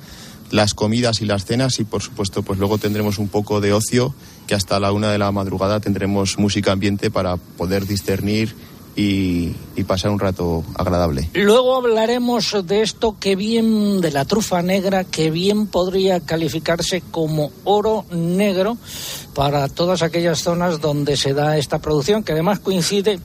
las 0.51 0.73
comidas 0.73 1.21
y 1.21 1.25
las 1.25 1.45
cenas 1.45 1.79
y 1.79 1.83
por 1.83 2.01
supuesto 2.01 2.43
pues 2.43 2.59
luego 2.59 2.77
tendremos 2.77 3.17
un 3.17 3.27
poco 3.27 3.61
de 3.61 3.73
ocio 3.73 4.13
que 4.47 4.55
hasta 4.55 4.79
la 4.79 4.91
una 4.91 5.11
de 5.11 5.17
la 5.17 5.31
madrugada 5.31 5.79
tendremos 5.79 6.37
música 6.37 6.71
ambiente 6.71 7.09
para 7.09 7.37
poder 7.37 7.87
discernir 7.87 8.55
y, 8.95 9.53
y 9.75 9.83
pasar 9.85 10.11
un 10.11 10.19
rato 10.19 10.63
agradable. 10.75 11.29
Luego 11.33 11.77
hablaremos 11.77 12.55
de 12.65 12.81
esto 12.81 13.15
que 13.19 13.35
bien, 13.35 14.01
de 14.01 14.11
la 14.11 14.25
trufa 14.25 14.61
negra, 14.61 15.05
que 15.05 15.31
bien 15.31 15.67
podría 15.67 16.19
calificarse 16.19 17.01
como 17.11 17.51
oro 17.63 18.05
negro 18.11 18.77
para 19.33 19.69
todas 19.69 20.01
aquellas 20.01 20.41
zonas 20.41 20.81
donde 20.81 21.15
se 21.15 21.33
da 21.33 21.57
esta 21.57 21.79
producción, 21.79 22.23
que 22.23 22.33
además 22.33 22.59
coincide 22.59 23.19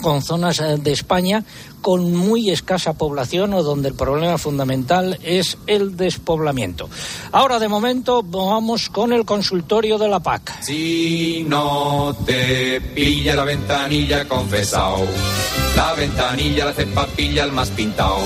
con 0.00 0.22
zonas 0.22 0.60
eh, 0.60 0.76
de 0.78 0.92
España 0.92 1.44
con 1.80 2.14
muy 2.14 2.50
escasa 2.50 2.94
población 2.94 3.54
o 3.54 3.62
donde 3.62 3.88
el 3.88 3.94
problema 3.94 4.36
fundamental 4.38 5.18
es 5.22 5.58
el 5.66 5.96
despoblamiento. 5.96 6.88
Ahora, 7.32 7.58
de 7.58 7.68
momento, 7.68 8.22
vamos 8.22 8.90
con 8.90 9.12
el 9.12 9.24
consultorio 9.24 9.98
de 9.98 10.08
la 10.08 10.20
PAC. 10.20 10.62
Si 10.62 11.44
no 11.48 12.16
te 12.26 12.80
pilla 12.80 13.36
la 13.36 13.44
ventanilla 13.44 14.26
confesao, 14.26 15.06
la 15.76 15.94
ventanilla 15.94 16.64
la 16.64 16.70
hace 16.72 16.86
papilla 16.86 17.44
el 17.44 17.52
más 17.52 17.70
pintao. 17.70 18.20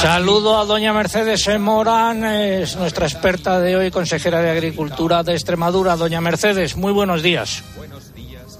Saludo 0.00 0.56
a 0.56 0.64
doña 0.64 0.94
Mercedes 0.94 1.46
Morán, 1.60 2.24
es 2.24 2.74
nuestra 2.76 3.06
experta 3.06 3.60
de 3.60 3.76
hoy, 3.76 3.90
consejera 3.90 4.40
de 4.40 4.50
Agricultura 4.50 5.22
de 5.22 5.34
Extremadura. 5.34 5.94
Doña 5.96 6.22
Mercedes, 6.22 6.74
muy 6.74 6.90
buenos 6.90 7.22
días. 7.22 7.62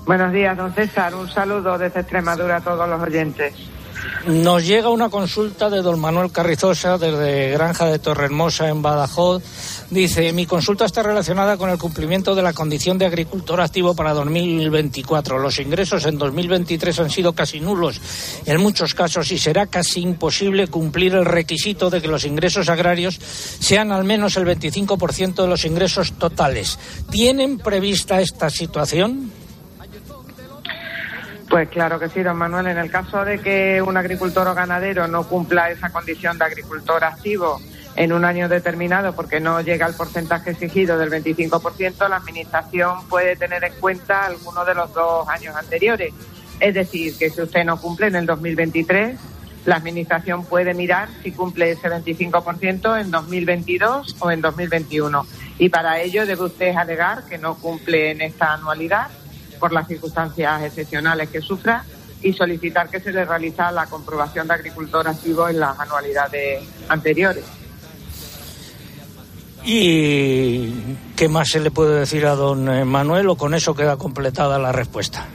Buenos 0.04 0.32
días, 0.32 0.56
don 0.56 0.72
César. 0.74 1.14
Un 1.14 1.28
saludo 1.28 1.78
desde 1.78 2.00
Extremadura 2.00 2.56
a 2.56 2.60
todos 2.60 2.88
los 2.88 3.00
oyentes. 3.00 3.54
Nos 4.26 4.64
llega 4.64 4.88
una 4.88 5.10
consulta 5.10 5.70
de 5.70 5.82
don 5.82 6.00
Manuel 6.00 6.32
Carrizosa 6.32 6.98
desde 6.98 7.52
Granja 7.52 7.86
de 7.86 7.98
Torrehermosa 7.98 8.68
en 8.68 8.82
Badajoz. 8.82 9.42
Dice, 9.90 10.32
mi 10.32 10.46
consulta 10.46 10.84
está 10.84 11.02
relacionada 11.02 11.56
con 11.56 11.70
el 11.70 11.78
cumplimiento 11.78 12.34
de 12.34 12.42
la 12.42 12.52
condición 12.52 12.98
de 12.98 13.06
agricultor 13.06 13.60
activo 13.60 13.94
para 13.94 14.12
2024. 14.12 15.38
Los 15.38 15.58
ingresos 15.58 16.06
en 16.06 16.18
2023 16.18 17.00
han 17.00 17.10
sido 17.10 17.32
casi 17.32 17.60
nulos 17.60 18.00
en 18.46 18.60
muchos 18.60 18.94
casos 18.94 19.30
y 19.32 19.38
será 19.38 19.66
casi 19.66 20.00
imposible 20.00 20.68
cumplir 20.68 21.14
el 21.14 21.24
requisito 21.24 21.90
de 21.90 22.00
que 22.00 22.08
los 22.08 22.24
ingresos 22.24 22.68
agrarios 22.68 23.18
sean 23.60 23.92
al 23.92 24.04
menos 24.04 24.36
el 24.36 24.46
25% 24.46 25.42
de 25.42 25.48
los 25.48 25.64
ingresos 25.64 26.12
totales. 26.12 26.78
¿Tienen 27.10 27.58
prevista 27.58 28.20
esta 28.20 28.50
situación? 28.50 29.41
Pues 31.52 31.68
claro 31.68 32.00
que 32.00 32.08
sí, 32.08 32.22
don 32.22 32.38
Manuel. 32.38 32.68
En 32.68 32.78
el 32.78 32.90
caso 32.90 33.26
de 33.26 33.38
que 33.38 33.82
un 33.82 33.94
agricultor 33.98 34.48
o 34.48 34.54
ganadero 34.54 35.06
no 35.06 35.24
cumpla 35.24 35.70
esa 35.70 35.90
condición 35.90 36.38
de 36.38 36.46
agricultor 36.46 37.04
activo 37.04 37.60
en 37.94 38.14
un 38.14 38.24
año 38.24 38.48
determinado 38.48 39.14
porque 39.14 39.38
no 39.38 39.60
llega 39.60 39.84
al 39.84 39.92
porcentaje 39.92 40.52
exigido 40.52 40.96
del 40.96 41.10
25%, 41.10 42.08
la 42.08 42.16
Administración 42.16 43.06
puede 43.06 43.36
tener 43.36 43.64
en 43.64 43.74
cuenta 43.74 44.24
alguno 44.24 44.64
de 44.64 44.74
los 44.74 44.94
dos 44.94 45.28
años 45.28 45.54
anteriores. 45.54 46.14
Es 46.58 46.72
decir, 46.72 47.18
que 47.18 47.28
si 47.28 47.42
usted 47.42 47.66
no 47.66 47.78
cumple 47.78 48.06
en 48.06 48.16
el 48.16 48.24
2023, 48.24 49.20
la 49.66 49.76
Administración 49.76 50.46
puede 50.46 50.72
mirar 50.72 51.10
si 51.22 51.32
cumple 51.32 51.72
ese 51.72 51.90
25% 51.90 52.98
en 52.98 53.10
2022 53.10 54.16
o 54.20 54.30
en 54.30 54.40
2021. 54.40 55.26
Y 55.58 55.68
para 55.68 56.00
ello 56.00 56.24
debe 56.24 56.44
usted 56.44 56.74
alegar 56.74 57.24
que 57.24 57.36
no 57.36 57.56
cumple 57.56 58.10
en 58.10 58.22
esta 58.22 58.54
anualidad 58.54 59.08
por 59.62 59.72
las 59.72 59.86
circunstancias 59.86 60.60
excepcionales 60.64 61.28
que 61.28 61.40
sufra 61.40 61.84
y 62.20 62.32
solicitar 62.32 62.88
que 62.88 62.98
se 62.98 63.12
le 63.12 63.24
realiza 63.24 63.70
la 63.70 63.86
comprobación 63.86 64.48
de 64.48 64.54
agricultor 64.54 65.06
activo 65.06 65.48
en 65.48 65.60
las 65.60 65.78
anualidades 65.78 66.64
anteriores. 66.88 67.44
¿Y 69.62 70.96
qué 71.14 71.28
más 71.28 71.48
se 71.48 71.60
le 71.60 71.70
puede 71.70 72.00
decir 72.00 72.26
a 72.26 72.34
don 72.34 72.88
Manuel 72.88 73.28
o 73.28 73.36
con 73.36 73.54
eso 73.54 73.72
queda 73.72 73.96
completada 73.96 74.58
la 74.58 74.72
respuesta? 74.72 75.28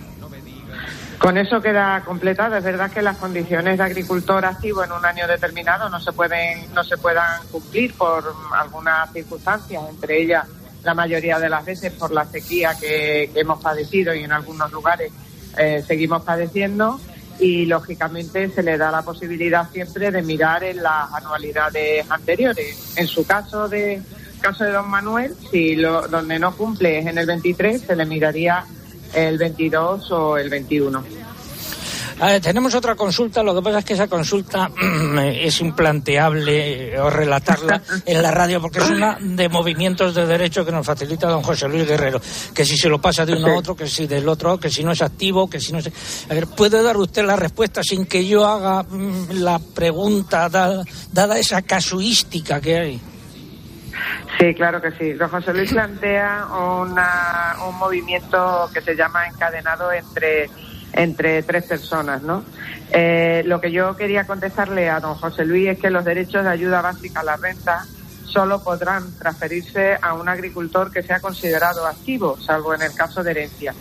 Con 1.19 1.37
eso 1.37 1.61
queda 1.61 2.03
completada. 2.03 2.57
Es 2.57 2.65
verdad 2.65 2.91
que 2.91 3.01
las 3.01 3.15
condiciones 3.15 3.77
de 3.77 3.83
agricultor 3.85 4.43
activo 4.43 4.83
en 4.83 4.91
un 4.91 5.05
año 5.05 5.25
determinado 5.25 5.87
no 5.87 6.01
se 6.01 6.11
pueden 6.11 6.73
no 6.73 6.83
se 6.83 6.97
puedan 6.97 7.47
cumplir 7.49 7.93
por 7.93 8.25
algunas 8.51 9.09
circunstancias, 9.13 9.83
entre 9.89 10.21
ellas 10.21 10.45
la 10.87 10.93
mayoría 10.93 11.37
de 11.37 11.49
las 11.49 11.65
veces 11.65 11.91
por 11.91 12.13
la 12.13 12.23
sequía 12.25 12.73
que, 12.79 13.29
hemos 13.35 13.61
padecido 13.61 14.15
y 14.15 14.23
en 14.23 14.31
algunos 14.31 14.71
lugares 14.71 15.11
eh, 15.57 15.83
seguimos 15.85 16.23
padeciendo 16.23 16.97
y 17.41 17.65
lógicamente 17.65 18.49
se 18.49 18.63
le 18.63 18.77
da 18.77 18.89
la 18.89 19.01
posibilidad 19.01 19.69
siempre 19.69 20.11
de 20.11 20.21
mirar 20.21 20.63
en 20.63 20.81
las 20.81 21.13
anualidades 21.13 22.09
anteriores. 22.09 22.93
En 22.95 23.05
su 23.05 23.25
caso 23.25 23.67
de 23.67 24.01
caso 24.39 24.63
de 24.63 24.71
don 24.71 24.89
Manuel, 24.89 25.35
si 25.51 25.75
lo, 25.75 26.07
donde 26.07 26.39
no 26.39 26.55
cumple 26.55 26.99
es 26.99 27.05
en 27.05 27.17
el 27.17 27.25
23, 27.25 27.81
se 27.81 27.95
le 27.97 28.05
miraría 28.05 28.63
el 29.13 29.37
22 29.37 30.09
o 30.11 30.37
el 30.37 30.49
21. 30.49 31.03
A 32.19 32.25
ver, 32.27 32.41
tenemos 32.41 32.73
otra 32.73 32.95
consulta, 32.95 33.43
lo 33.43 33.53
que 33.53 33.61
pasa 33.61 33.79
es 33.79 33.85
que 33.85 33.93
esa 33.93 34.07
consulta 34.07 34.71
es 35.23 35.61
implanteable 35.61 36.95
eh, 36.95 36.99
o 36.99 37.11
relatarla 37.11 37.81
en 38.05 38.21
la 38.23 38.31
radio 38.31 38.59
porque 38.59 38.79
es 38.79 38.89
una 38.89 39.17
de 39.19 39.47
movimientos 39.49 40.15
de 40.15 40.25
derecho 40.25 40.65
que 40.65 40.71
nos 40.71 40.85
facilita 40.85 41.27
don 41.27 41.43
José 41.43 41.67
Luis 41.67 41.87
Guerrero, 41.87 42.19
que 42.55 42.65
si 42.65 42.75
se 42.75 42.89
lo 42.89 42.99
pasa 42.99 43.23
de 43.23 43.33
uno 43.33 43.49
a 43.49 43.57
otro, 43.57 43.75
que 43.75 43.87
si 43.87 44.07
del 44.07 44.27
otro, 44.27 44.59
que 44.59 44.71
si 44.71 44.83
no 44.83 44.93
es 44.93 45.01
activo, 45.03 45.47
que 45.47 45.59
si 45.59 45.71
no 45.71 45.77
es... 45.77 46.25
A 46.29 46.33
ver, 46.33 46.47
¿puede 46.47 46.81
dar 46.81 46.97
usted 46.97 47.23
la 47.23 47.35
respuesta 47.35 47.83
sin 47.83 48.07
que 48.07 48.27
yo 48.27 48.47
haga 48.47 48.81
mm, 48.81 49.33
la 49.33 49.59
pregunta 49.59 50.49
dada, 50.49 50.83
dada 51.11 51.37
esa 51.37 51.61
casuística 51.61 52.59
que 52.59 52.77
hay? 52.77 53.01
Sí, 54.39 54.53
claro 54.53 54.81
que 54.81 54.91
sí. 54.91 55.13
Don 55.13 55.29
José 55.29 55.53
Luis 55.53 55.71
plantea 55.71 56.47
una, 56.81 57.55
un 57.67 57.77
movimiento 57.77 58.69
que 58.73 58.81
se 58.81 58.95
llama 58.95 59.27
encadenado 59.27 59.91
entre, 59.91 60.49
entre 60.97 61.43
tres 61.43 61.63
personas, 61.65 62.23
¿no? 62.23 62.43
Eh, 62.91 63.43
lo 63.45 63.61
que 63.61 63.71
yo 63.71 63.95
quería 63.95 64.25
contestarle 64.25 64.89
a 64.89 64.99
don 64.99 65.15
José 65.15 65.45
Luis 65.45 65.69
es 65.69 65.79
que 65.79 65.89
los 65.89 66.03
derechos 66.03 66.43
de 66.43 66.49
ayuda 66.49 66.81
básica 66.81 67.19
a 67.19 67.23
la 67.23 67.37
renta 67.37 67.85
solo 68.25 68.61
podrán 68.61 69.17
transferirse 69.17 69.97
a 70.01 70.13
un 70.13 70.27
agricultor 70.27 70.91
que 70.91 71.03
sea 71.03 71.19
considerado 71.19 71.85
activo, 71.87 72.37
salvo 72.37 72.73
en 72.73 72.81
el 72.81 72.93
caso 72.93 73.23
de 73.23 73.31
herencia. 73.31 73.73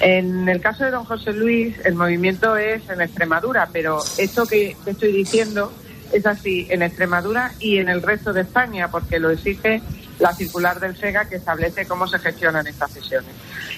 En 0.00 0.48
el 0.48 0.60
caso 0.60 0.84
de 0.84 0.90
don 0.90 1.04
José 1.04 1.32
Luis, 1.32 1.76
el 1.84 1.94
movimiento 1.94 2.56
es 2.56 2.88
en 2.88 3.00
Extremadura, 3.00 3.68
pero 3.72 4.00
esto 4.18 4.46
que 4.46 4.76
estoy 4.86 5.12
diciendo 5.12 5.72
es 6.12 6.26
así 6.26 6.66
en 6.70 6.82
Extremadura 6.82 7.52
y 7.58 7.78
en 7.78 7.88
el 7.88 8.02
resto 8.02 8.32
de 8.32 8.42
España, 8.42 8.88
porque 8.88 9.18
lo 9.18 9.30
exige 9.30 9.82
la 10.18 10.32
circular 10.32 10.80
del 10.80 10.96
SEGA 10.96 11.26
que 11.26 11.36
establece 11.36 11.86
cómo 11.86 12.06
se 12.06 12.18
gestionan 12.18 12.66
estas 12.66 12.90
sesiones. 12.92 13.30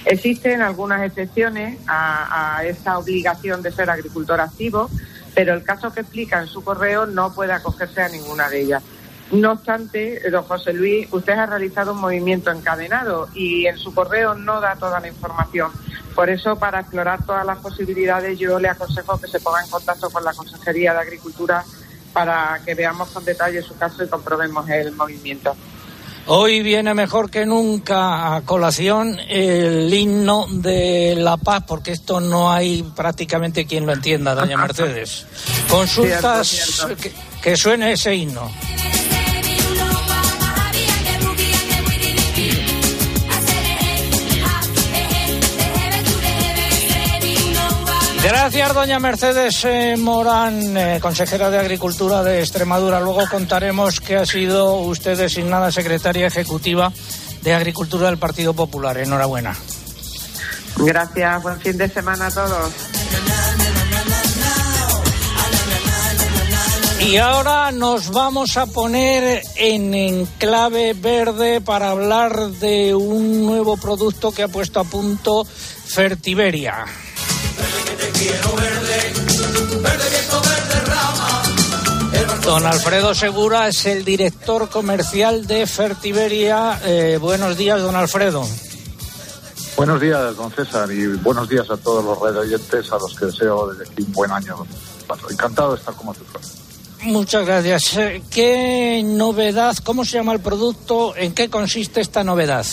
Existen 0.04 0.62
algunas 0.62 1.02
excepciones 1.02 1.78
a, 1.86 2.56
a 2.56 2.64
esta 2.64 2.98
obligación 2.98 3.62
de 3.62 3.72
ser 3.72 3.88
agricultor 3.90 4.40
activo, 4.40 4.90
pero 5.34 5.54
el 5.54 5.62
caso 5.64 5.92
que 5.92 6.00
explica 6.00 6.40
en 6.40 6.46
su 6.46 6.62
correo 6.62 7.06
no 7.06 7.32
puede 7.34 7.52
acogerse 7.52 8.02
a 8.02 8.08
ninguna 8.08 8.48
de 8.48 8.60
ellas. 8.60 8.82
No 9.32 9.52
obstante, 9.52 10.20
don 10.30 10.44
José 10.44 10.72
Luis, 10.72 11.08
usted 11.10 11.32
ha 11.32 11.46
realizado 11.46 11.92
un 11.92 12.00
movimiento 12.00 12.50
encadenado 12.50 13.28
y 13.34 13.66
en 13.66 13.78
su 13.78 13.94
correo 13.94 14.34
no 14.34 14.60
da 14.60 14.76
toda 14.76 15.00
la 15.00 15.08
información. 15.08 15.72
Por 16.14 16.30
eso, 16.30 16.56
para 16.56 16.80
explorar 16.80 17.24
todas 17.24 17.44
las 17.44 17.58
posibilidades, 17.58 18.38
yo 18.38 18.58
le 18.58 18.68
aconsejo 18.68 19.18
que 19.20 19.26
se 19.26 19.40
ponga 19.40 19.62
en 19.62 19.70
contacto 19.70 20.10
con 20.10 20.24
la 20.24 20.32
Consejería 20.34 20.92
de 20.92 21.00
Agricultura 21.00 21.64
para 22.12 22.60
que 22.64 22.74
veamos 22.74 23.08
con 23.10 23.24
detalle 23.24 23.62
su 23.62 23.76
caso 23.76 24.04
y 24.04 24.08
comprobemos 24.08 24.68
el 24.68 24.92
movimiento. 24.92 25.56
Hoy 26.26 26.62
viene 26.62 26.94
mejor 26.94 27.30
que 27.30 27.44
nunca 27.44 28.34
a 28.34 28.40
colación 28.42 29.18
el 29.28 29.92
himno 29.92 30.46
de 30.48 31.14
la 31.16 31.36
paz, 31.36 31.64
porque 31.66 31.92
esto 31.92 32.20
no 32.20 32.50
hay 32.50 32.82
prácticamente 32.82 33.66
quien 33.66 33.84
lo 33.84 33.92
entienda, 33.92 34.34
doña 34.34 34.56
Mercedes. 34.58 35.26
Consultas 35.68 36.48
Cierto, 36.48 36.86
cierto. 36.86 37.02
Que, 37.02 37.12
que 37.42 37.56
suene 37.56 37.92
ese 37.92 38.14
himno. 38.14 38.50
Gracias, 48.24 48.72
doña 48.72 48.98
Mercedes 48.98 49.62
eh, 49.66 49.96
Morán, 49.98 50.74
eh, 50.78 50.98
consejera 50.98 51.50
de 51.50 51.58
Agricultura 51.58 52.22
de 52.22 52.40
Extremadura. 52.40 52.98
Luego 52.98 53.28
contaremos 53.30 54.00
que 54.00 54.16
ha 54.16 54.24
sido 54.24 54.76
usted 54.76 55.18
designada 55.18 55.70
secretaria 55.70 56.26
ejecutiva 56.26 56.90
de 57.42 57.52
Agricultura 57.52 58.06
del 58.06 58.16
Partido 58.16 58.54
Popular. 58.54 58.96
Enhorabuena. 58.96 59.54
Gracias, 60.78 61.42
buen 61.42 61.60
fin 61.60 61.76
de 61.76 61.86
semana 61.86 62.28
a 62.28 62.30
todos. 62.30 62.72
Y 67.00 67.18
ahora 67.18 67.72
nos 67.72 68.10
vamos 68.10 68.56
a 68.56 68.64
poner 68.64 69.42
en 69.56 69.92
enclave 69.92 70.94
verde 70.94 71.60
para 71.60 71.90
hablar 71.90 72.48
de 72.52 72.94
un 72.94 73.44
nuevo 73.44 73.76
producto 73.76 74.32
que 74.32 74.44
ha 74.44 74.48
puesto 74.48 74.80
a 74.80 74.84
punto 74.84 75.44
Fertiberia. 75.44 76.86
Don 82.44 82.66
Alfredo 82.66 83.14
Segura 83.14 83.68
es 83.68 83.86
el 83.86 84.04
director 84.04 84.68
comercial 84.68 85.46
de 85.46 85.66
Fertiberia. 85.66 86.78
Eh, 86.84 87.18
buenos 87.20 87.56
días, 87.56 87.80
don 87.80 87.96
Alfredo. 87.96 88.46
Buenos 89.76 90.00
días, 90.00 90.36
don 90.36 90.52
César, 90.52 90.90
y 90.92 91.06
buenos 91.06 91.48
días 91.48 91.68
a 91.70 91.76
todos 91.76 92.04
los 92.04 92.18
radioyentes 92.20 92.92
a 92.92 92.98
los 92.98 93.14
que 93.18 93.26
deseo 93.26 93.72
desde 93.72 93.90
aquí 93.90 94.02
un 94.02 94.12
buen 94.12 94.30
año. 94.30 94.56
Encantado 95.30 95.72
de 95.72 95.78
estar 95.78 95.94
con 95.94 96.06
vosotros. 96.06 96.52
Muchas 97.02 97.46
gracias. 97.46 97.96
Eh, 97.96 98.22
¿Qué 98.30 99.02
novedad, 99.04 99.76
cómo 99.82 100.04
se 100.04 100.18
llama 100.18 100.32
el 100.32 100.40
producto, 100.40 101.16
en 101.16 101.34
qué 101.34 101.48
consiste 101.48 102.00
esta 102.02 102.24
novedad? 102.24 102.64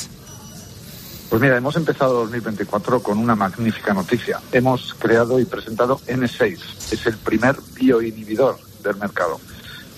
Pues 1.31 1.41
mira, 1.41 1.55
hemos 1.55 1.77
empezado 1.77 2.25
2024 2.25 3.01
con 3.01 3.17
una 3.17 3.35
magnífica 3.35 3.93
noticia. 3.93 4.41
Hemos 4.51 4.93
creado 4.95 5.39
y 5.39 5.45
presentado 5.45 5.97
N6. 5.99 6.91
Es 6.91 7.05
el 7.05 7.15
primer 7.15 7.55
bioinhibidor 7.73 8.57
del 8.83 8.97
mercado. 8.97 9.39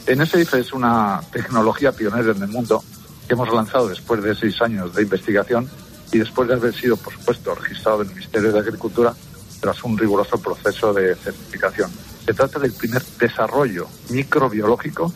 N6 0.06 0.60
es 0.60 0.74
una 0.74 1.22
tecnología 1.32 1.92
pionera 1.92 2.34
en 2.34 2.44
el 2.44 2.50
mundo 2.50 2.84
que 3.28 3.34
hemos 3.34 3.52
lanzado 3.52 3.88
después 3.88 4.22
de 4.22 4.36
seis 4.36 4.62
años 4.62 4.94
de 4.94 5.02
investigación 5.02 5.68
y 6.12 6.20
después 6.20 6.48
de 6.48 6.54
haber 6.54 6.76
sido, 6.76 6.98
por 6.98 7.12
supuesto, 7.12 7.56
registrado 7.56 8.04
en 8.04 8.10
el 8.10 8.14
Ministerio 8.14 8.52
de 8.52 8.60
Agricultura 8.60 9.16
tras 9.60 9.84
un 9.84 9.98
riguroso 9.98 10.38
proceso 10.38 10.94
de 10.94 11.16
certificación. 11.16 11.90
Se 12.28 12.36
trata 12.36 12.60
del 12.60 12.74
primer 12.74 13.04
desarrollo 13.20 13.88
microbiológico 14.12 15.12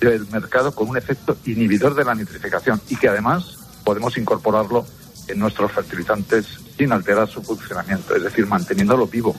del 0.00 0.26
mercado 0.28 0.72
con 0.72 0.90
un 0.90 0.98
efecto 0.98 1.38
inhibidor 1.46 1.94
de 1.94 2.04
la 2.04 2.14
nitrificación 2.14 2.78
y 2.90 2.96
que 2.96 3.08
además 3.08 3.56
podemos 3.84 4.18
incorporarlo 4.18 4.84
en 5.28 5.38
nuestros 5.38 5.72
fertilizantes 5.72 6.46
sin 6.76 6.92
alterar 6.92 7.28
su 7.28 7.42
funcionamiento, 7.42 8.14
es 8.14 8.22
decir, 8.22 8.46
manteniéndolo 8.46 9.06
vivo. 9.06 9.34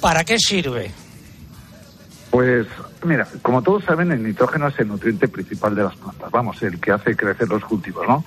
¿Para 0.00 0.24
qué 0.24 0.38
sirve? 0.38 0.92
Pues 2.30 2.66
mira, 3.04 3.26
como 3.42 3.62
todos 3.62 3.84
saben, 3.84 4.12
el 4.12 4.22
nitrógeno 4.22 4.68
es 4.68 4.78
el 4.78 4.88
nutriente 4.88 5.28
principal 5.28 5.74
de 5.74 5.84
las 5.84 5.96
plantas, 5.96 6.30
vamos, 6.30 6.62
el 6.62 6.80
que 6.80 6.92
hace 6.92 7.16
crecer 7.16 7.48
los 7.48 7.64
cultivos, 7.64 8.06
¿no? 8.06 8.24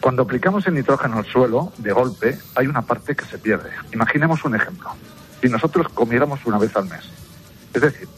Cuando 0.00 0.22
aplicamos 0.22 0.66
el 0.66 0.74
nitrógeno 0.74 1.18
al 1.18 1.26
suelo, 1.26 1.72
de 1.78 1.92
golpe, 1.92 2.38
hay 2.54 2.66
una 2.66 2.82
parte 2.82 3.16
que 3.16 3.24
se 3.24 3.38
pierde. 3.38 3.70
Imaginemos 3.92 4.44
un 4.44 4.54
ejemplo. 4.54 4.90
Si 5.40 5.48
nosotros 5.48 5.88
comiéramos 5.88 6.44
una 6.44 6.58
vez 6.58 6.76
al 6.76 6.84
mes, 6.84 7.02
es 7.72 7.82
decir, 7.82 8.08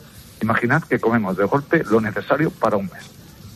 imaginad 0.43 0.83
que 0.83 0.99
comemos 0.99 1.37
de 1.37 1.45
golpe 1.45 1.85
lo 1.85 2.01
necesario 2.01 2.51
para 2.51 2.77
un 2.77 2.87
mes, 2.87 3.11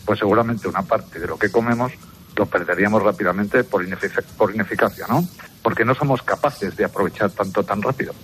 pues 0.04 0.18
seguramente 0.18 0.68
una 0.68 0.82
parte 0.82 1.18
de 1.18 1.26
lo 1.26 1.38
que 1.38 1.50
comemos 1.50 1.92
lo 2.36 2.46
perderíamos 2.46 3.02
rápidamente 3.02 3.64
por, 3.64 3.84
inefic 3.84 4.22
por 4.36 4.54
ineficacia, 4.54 5.06
¿no? 5.08 5.26
Porque 5.62 5.84
no 5.84 5.94
somos 5.94 6.22
capaces 6.22 6.76
de 6.76 6.84
aprovechar 6.84 7.30
tanto 7.30 7.62
tan 7.62 7.82
rápido. 7.82 8.14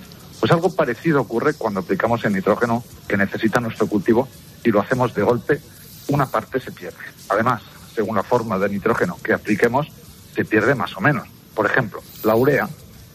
Pues 0.40 0.52
algo 0.52 0.74
parecido 0.74 1.20
ocurre 1.20 1.54
cuando 1.54 1.80
aplicamos 1.80 2.24
el 2.24 2.32
nitrógeno 2.32 2.84
que 3.06 3.16
necesita 3.16 3.60
nuestro 3.60 3.86
cultivo 3.86 4.28
y 4.64 4.70
lo 4.70 4.80
hacemos 4.80 5.14
de 5.14 5.22
golpe, 5.22 5.60
una 6.08 6.26
parte 6.26 6.60
se 6.60 6.72
pierde. 6.72 6.98
Además, 7.28 7.62
según 7.94 8.16
la 8.16 8.22
forma 8.22 8.58
de 8.58 8.68
nitrógeno 8.68 9.16
que 9.22 9.32
apliquemos, 9.32 9.88
se 10.34 10.44
pierde 10.44 10.74
más 10.74 10.96
o 10.96 11.00
menos. 11.00 11.28
Por 11.54 11.66
ejemplo, 11.66 12.00
la 12.22 12.36
urea, 12.36 12.68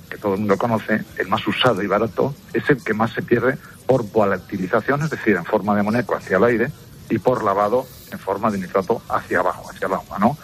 que 0.10 0.17
todo 0.17 0.34
el 0.34 0.41
mundo 0.41 0.58
conoce, 0.58 1.03
el 1.17 1.27
más 1.27 1.47
usado 1.47 1.82
y 1.82 1.88
barato, 1.88 2.36
es 2.53 2.69
el 2.69 2.84
que 2.84 2.93
más 2.93 3.13
se 3.13 3.21
pierde 3.21 3.58
por 3.88 4.03
volatilización, 4.12 5.01
es 5.01 5.10
decir, 5.10 5.36
en 5.38 5.45
forma 5.45 5.73
de 5.73 5.79
amoníaco 5.79 6.15
hacia 6.15 6.38
el 6.38 6.43
aire, 6.43 6.71
y 7.10 7.19
por 7.19 7.43
lavado 7.43 7.86
en 8.12 8.19
forma 8.19 8.51
de 8.51 8.58
nitrato 8.58 9.01
hacia 9.10 9.39
abajo, 9.39 9.69
hacia 9.69 9.88
el 9.88 9.93
agua, 9.93 10.19
¿no? 10.19 10.38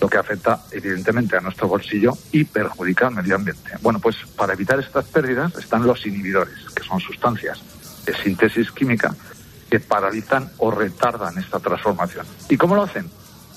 Lo 0.00 0.08
que 0.08 0.16
afecta 0.16 0.60
evidentemente 0.70 1.36
a 1.36 1.40
nuestro 1.40 1.68
bolsillo 1.68 2.16
y 2.32 2.44
perjudica 2.44 3.08
al 3.08 3.14
medio 3.14 3.34
ambiente. 3.34 3.72
Bueno, 3.80 3.98
pues 3.98 4.16
para 4.36 4.52
evitar 4.52 4.78
estas 4.78 5.06
pérdidas 5.06 5.54
están 5.56 5.86
los 5.86 6.06
inhibidores, 6.06 6.54
que 6.74 6.84
son 6.84 7.00
sustancias 7.00 7.60
de 8.06 8.14
síntesis 8.14 8.70
química 8.70 9.14
que 9.68 9.80
paralizan 9.80 10.50
o 10.58 10.70
retardan 10.70 11.36
esta 11.38 11.58
transformación. 11.58 12.26
¿Y 12.48 12.56
cómo 12.56 12.76
lo 12.76 12.84
hacen? 12.84 13.10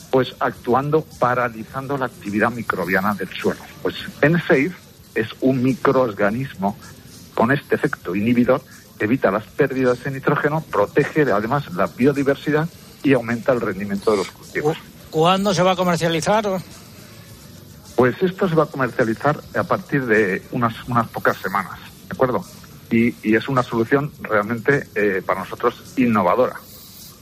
Pues 0.10 0.36
actuando 0.40 1.06
paralizando 1.20 1.98
la 1.98 2.08
actividad 2.08 2.52
microbiana 2.52 3.14
del 3.14 3.30
suelo. 3.30 3.62
Pues 3.82 3.96
N6 4.22 4.74
es 5.16 5.30
un 5.42 5.64
microorganismo 5.64 6.78
con 7.34 7.52
este 7.52 7.76
efecto 7.76 8.16
inhibidor 8.16 8.62
evita 9.04 9.32
las 9.32 9.46
pérdidas 9.46 10.04
de 10.04 10.12
nitrógeno, 10.12 10.62
protege 10.62 11.24
además 11.32 11.72
la 11.74 11.88
biodiversidad 11.88 12.68
y 13.04 13.14
aumenta 13.14 13.52
el 13.52 13.62
rendimiento 13.62 14.12
de 14.12 14.18
los 14.18 14.32
cultivos. 14.32 14.78
¿Cuándo 15.12 15.54
se 15.54 15.62
va 15.62 15.74
a 15.74 15.76
comercializar? 15.76 16.50
Pues 17.96 18.16
esto 18.24 18.50
se 18.50 18.56
va 18.56 18.64
a 18.64 18.68
comercializar 18.68 19.40
a 19.56 19.64
partir 19.64 20.06
de 20.06 20.42
unas, 20.52 20.74
unas 20.88 21.08
pocas 21.10 21.38
semanas, 21.38 21.78
¿de 22.08 22.14
acuerdo? 22.14 22.44
Y, 22.90 23.14
y 23.22 23.36
es 23.36 23.48
una 23.48 23.62
solución 23.62 24.12
realmente 24.22 24.88
eh, 24.96 25.22
para 25.24 25.42
nosotros 25.42 25.76
innovadora. 25.98 26.56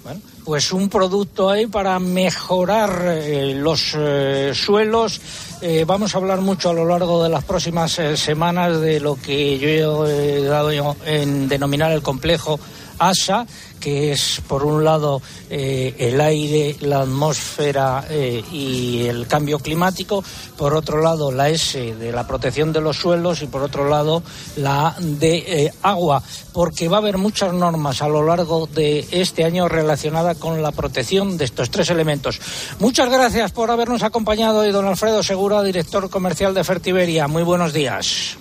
Bueno, 0.03 0.21
pues 0.45 0.71
un 0.71 0.87
producto 0.87 1.49
ahí 1.49 1.67
para 1.67 1.99
mejorar 1.99 3.03
eh, 3.05 3.53
los 3.55 3.93
eh, 3.97 4.51
suelos. 4.53 5.19
Eh, 5.61 5.83
vamos 5.85 6.15
a 6.15 6.19
hablar 6.19 6.39
mucho 6.39 6.69
a 6.69 6.73
lo 6.73 6.85
largo 6.85 7.21
de 7.21 7.29
las 7.29 7.43
próximas 7.43 7.99
eh, 7.99 8.15
semanas 8.15 8.79
de 8.79 9.01
lo 9.01 9.15
que 9.15 9.59
yo 9.59 10.07
he 10.07 10.43
dado 10.43 10.95
en 11.05 11.49
denominar 11.49 11.91
el 11.91 12.01
complejo 12.01 12.59
ASA, 12.99 13.45
que 13.79 14.11
es 14.11 14.41
por 14.47 14.63
un 14.63 14.83
lado 14.83 15.21
eh, 15.49 15.95
el 15.97 16.19
aire, 16.21 16.75
la 16.81 17.01
atmósfera 17.01 18.05
eh, 18.09 18.43
y 18.51 19.07
el 19.07 19.27
cambio 19.27 19.59
climático, 19.59 20.23
por 20.57 20.75
otro 20.75 21.01
lado 21.01 21.31
la 21.31 21.49
S 21.49 21.95
de 21.95 22.11
la 22.11 22.27
protección 22.27 22.73
de 22.73 22.81
los 22.81 22.97
suelos 22.97 23.41
y 23.41 23.47
por 23.47 23.63
otro 23.63 23.87
lado 23.87 24.21
la 24.57 24.95
de 24.99 25.37
eh, 25.37 25.73
agua, 25.81 26.21
porque 26.53 26.87
va 26.87 26.97
a 26.97 26.99
haber 26.99 27.17
muchas 27.17 27.53
normas 27.53 28.01
a 28.01 28.09
lo 28.09 28.25
largo 28.25 28.67
de 28.67 29.07
este 29.11 29.45
año 29.45 29.67
relacionadas 29.67 30.37
con 30.37 30.61
la 30.61 30.71
protección 30.71 31.37
de 31.37 31.45
estos 31.45 31.71
tres 31.71 31.89
elementos. 31.89 32.39
Muchas 32.79 33.09
gracias 33.09 33.51
por 33.51 33.71
habernos 33.71 34.03
acompañado 34.03 34.59
hoy, 34.59 34.71
don 34.71 34.85
Alfredo 34.85 35.23
Segura, 35.23 35.63
director 35.63 36.09
comercial 36.09 36.53
de 36.53 36.63
Fertiberia. 36.63 37.27
Muy 37.27 37.43
buenos 37.43 37.73
días. 37.73 38.37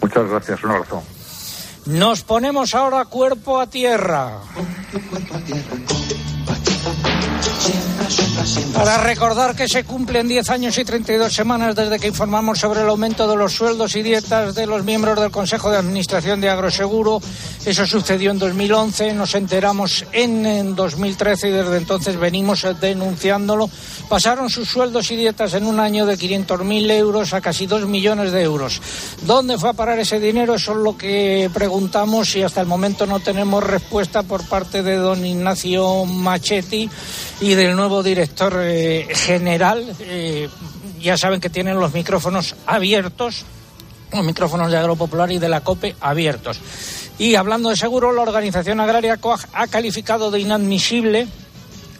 Muchas 0.00 0.28
gracias, 0.28 0.62
un 0.64 0.70
abrazo. 0.72 1.02
Nos 1.86 2.22
ponemos 2.22 2.74
ahora 2.74 3.04
cuerpo 3.04 3.60
a 3.60 3.66
tierra. 3.66 4.40
Para 8.74 8.98
recordar 8.98 9.54
que 9.54 9.68
se 9.68 9.84
cumplen 9.84 10.26
10 10.26 10.50
años 10.50 10.76
y 10.76 10.84
32 10.84 11.32
semanas 11.32 11.76
desde 11.76 12.00
que 12.00 12.08
informamos 12.08 12.58
sobre 12.58 12.80
el 12.80 12.88
aumento 12.88 13.28
de 13.28 13.36
los 13.36 13.52
sueldos 13.52 13.94
y 13.94 14.02
dietas 14.02 14.56
de 14.56 14.66
los 14.66 14.82
miembros 14.82 15.20
del 15.20 15.30
Consejo 15.30 15.70
de 15.70 15.76
Administración 15.76 16.40
de 16.40 16.50
Agroseguro. 16.50 17.20
Eso 17.64 17.86
sucedió 17.86 18.32
en 18.32 18.40
2011, 18.40 19.14
nos 19.14 19.36
enteramos 19.36 20.04
en, 20.10 20.44
en 20.44 20.74
2013 20.74 21.48
y 21.48 21.50
desde 21.52 21.76
entonces 21.76 22.16
venimos 22.18 22.66
denunciándolo. 22.80 23.70
Pasaron 24.08 24.50
sus 24.50 24.68
sueldos 24.68 25.12
y 25.12 25.16
dietas 25.16 25.54
en 25.54 25.64
un 25.64 25.78
año 25.78 26.04
de 26.04 26.18
500.000 26.18 26.90
euros 26.90 27.34
a 27.34 27.40
casi 27.40 27.66
2 27.66 27.86
millones 27.86 28.32
de 28.32 28.42
euros. 28.42 28.82
¿Dónde 29.22 29.56
fue 29.56 29.70
a 29.70 29.74
parar 29.74 30.00
ese 30.00 30.18
dinero? 30.18 30.54
Eso 30.54 30.72
es 30.72 30.78
lo 30.78 30.96
que 30.96 31.48
preguntamos 31.54 32.34
y 32.34 32.42
hasta 32.42 32.60
el 32.60 32.66
momento 32.66 33.06
no 33.06 33.20
tenemos 33.20 33.62
respuesta 33.62 34.24
por 34.24 34.44
parte 34.48 34.82
de 34.82 34.96
don 34.96 35.24
Ignacio 35.24 36.04
Machetti 36.06 36.90
y 37.40 37.54
del 37.54 37.76
nuevo 37.76 38.02
director 38.02 38.31
eh, 38.38 39.08
general. 39.14 39.94
Eh, 40.00 40.48
ya 41.00 41.16
saben 41.16 41.40
que 41.40 41.50
tienen 41.50 41.78
los 41.78 41.92
micrófonos 41.92 42.54
abiertos, 42.66 43.44
los 44.12 44.24
micrófonos 44.24 44.70
de 44.70 44.78
Agropopular 44.78 45.30
y 45.32 45.38
de 45.38 45.48
la 45.48 45.62
COPE 45.62 45.96
abiertos. 46.00 46.60
Y 47.18 47.34
hablando 47.34 47.70
de 47.70 47.76
seguro, 47.76 48.12
la 48.12 48.22
organización 48.22 48.80
agraria 48.80 49.16
COAG 49.16 49.40
ha 49.52 49.66
calificado 49.66 50.30
de 50.30 50.40
inadmisible 50.40 51.28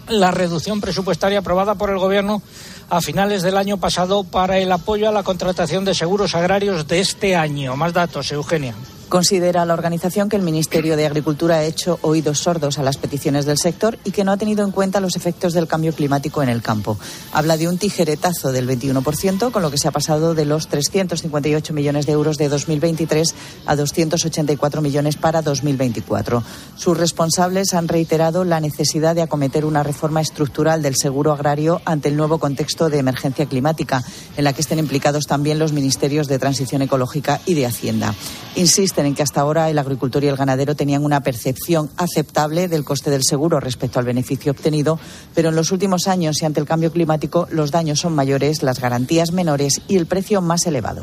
la 0.08 0.30
reducción 0.30 0.80
presupuestaria 0.80 1.38
aprobada 1.38 1.74
por 1.74 1.90
el 1.90 1.98
Gobierno 1.98 2.42
a 2.90 3.00
finales 3.00 3.42
del 3.42 3.56
año 3.56 3.78
pasado 3.78 4.24
para 4.24 4.58
el 4.58 4.70
apoyo 4.72 5.08
a 5.08 5.12
la 5.12 5.22
contratación 5.22 5.84
de 5.84 5.94
seguros 5.94 6.34
agrarios 6.34 6.86
de 6.86 7.00
este 7.00 7.36
año. 7.36 7.76
Más 7.76 7.92
datos, 7.92 8.30
Eugenia. 8.32 8.74
Considera 9.12 9.66
la 9.66 9.74
organización 9.74 10.30
que 10.30 10.36
el 10.36 10.42
Ministerio 10.42 10.96
de 10.96 11.04
Agricultura 11.04 11.56
ha 11.56 11.64
hecho 11.64 11.98
oídos 12.00 12.38
sordos 12.38 12.78
a 12.78 12.82
las 12.82 12.96
peticiones 12.96 13.44
del 13.44 13.58
sector 13.58 13.98
y 14.04 14.10
que 14.10 14.24
no 14.24 14.32
ha 14.32 14.38
tenido 14.38 14.64
en 14.64 14.70
cuenta 14.70 15.00
los 15.00 15.16
efectos 15.16 15.52
del 15.52 15.66
cambio 15.66 15.92
climático 15.92 16.42
en 16.42 16.48
el 16.48 16.62
campo. 16.62 16.96
Habla 17.30 17.58
de 17.58 17.68
un 17.68 17.76
tijeretazo 17.76 18.52
del 18.52 18.66
21%, 18.66 19.50
con 19.50 19.60
lo 19.60 19.70
que 19.70 19.76
se 19.76 19.86
ha 19.86 19.90
pasado 19.90 20.34
de 20.34 20.46
los 20.46 20.66
358 20.68 21.74
millones 21.74 22.06
de 22.06 22.12
euros 22.12 22.38
de 22.38 22.48
2023 22.48 23.34
a 23.66 23.76
284 23.76 24.80
millones 24.80 25.18
para 25.18 25.42
2024. 25.42 26.42
Sus 26.78 26.96
responsables 26.96 27.74
han 27.74 27.88
reiterado 27.88 28.44
la 28.44 28.60
necesidad 28.60 29.14
de 29.14 29.20
acometer 29.20 29.66
una 29.66 29.82
reforma 29.82 30.22
estructural 30.22 30.80
del 30.80 30.96
seguro 30.96 31.32
agrario 31.32 31.82
ante 31.84 32.08
el 32.08 32.16
nuevo 32.16 32.38
contexto 32.38 32.88
de 32.88 33.00
emergencia 33.00 33.44
climática, 33.44 34.02
en 34.38 34.44
la 34.44 34.54
que 34.54 34.62
estén 34.62 34.78
implicados 34.78 35.26
también 35.26 35.58
los 35.58 35.74
ministerios 35.74 36.28
de 36.28 36.38
Transición 36.38 36.80
Ecológica 36.80 37.42
y 37.44 37.52
de 37.52 37.66
Hacienda. 37.66 38.14
Insisten 38.54 39.01
en 39.06 39.14
que 39.14 39.22
hasta 39.22 39.40
ahora 39.40 39.70
el 39.70 39.78
agricultor 39.78 40.24
y 40.24 40.28
el 40.28 40.36
ganadero 40.36 40.74
tenían 40.74 41.04
una 41.04 41.20
percepción 41.20 41.90
aceptable 41.96 42.68
del 42.68 42.84
coste 42.84 43.10
del 43.10 43.24
seguro 43.24 43.60
respecto 43.60 43.98
al 43.98 44.04
beneficio 44.04 44.52
obtenido, 44.52 44.98
pero 45.34 45.50
en 45.50 45.56
los 45.56 45.72
últimos 45.72 46.08
años 46.08 46.40
y 46.40 46.44
ante 46.44 46.60
el 46.60 46.66
cambio 46.66 46.92
climático 46.92 47.46
los 47.50 47.70
daños 47.70 48.00
son 48.00 48.14
mayores, 48.14 48.62
las 48.62 48.80
garantías 48.80 49.32
menores 49.32 49.80
y 49.88 49.96
el 49.96 50.06
precio 50.06 50.40
más 50.40 50.66
elevado. 50.66 51.02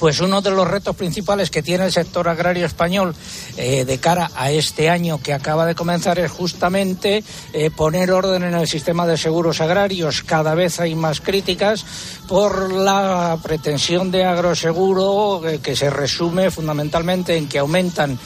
Pues 0.00 0.18
uno 0.20 0.40
de 0.40 0.50
los 0.50 0.66
retos 0.66 0.96
principales 0.96 1.50
que 1.50 1.62
tiene 1.62 1.84
el 1.84 1.92
sector 1.92 2.26
agrario 2.26 2.64
español 2.64 3.14
eh, 3.58 3.84
de 3.84 3.98
cara 3.98 4.30
a 4.34 4.50
este 4.50 4.88
año 4.88 5.20
que 5.22 5.34
acaba 5.34 5.66
de 5.66 5.74
comenzar 5.74 6.18
es 6.18 6.30
justamente 6.30 7.22
eh, 7.52 7.70
poner 7.70 8.10
orden 8.10 8.44
en 8.44 8.54
el 8.54 8.66
sistema 8.66 9.06
de 9.06 9.18
seguros 9.18 9.60
agrarios. 9.60 10.22
Cada 10.22 10.54
vez 10.54 10.80
hay 10.80 10.94
más 10.94 11.20
críticas 11.20 11.84
por 12.30 12.72
la 12.72 13.36
pretensión 13.42 14.12
de 14.12 14.24
agroseguro 14.24 15.44
eh, 15.48 15.58
que 15.60 15.74
se 15.74 15.90
resume 15.90 16.52
fundamentalmente 16.52 17.36
en 17.36 17.48
que 17.48 17.58
aumentan 17.58 18.16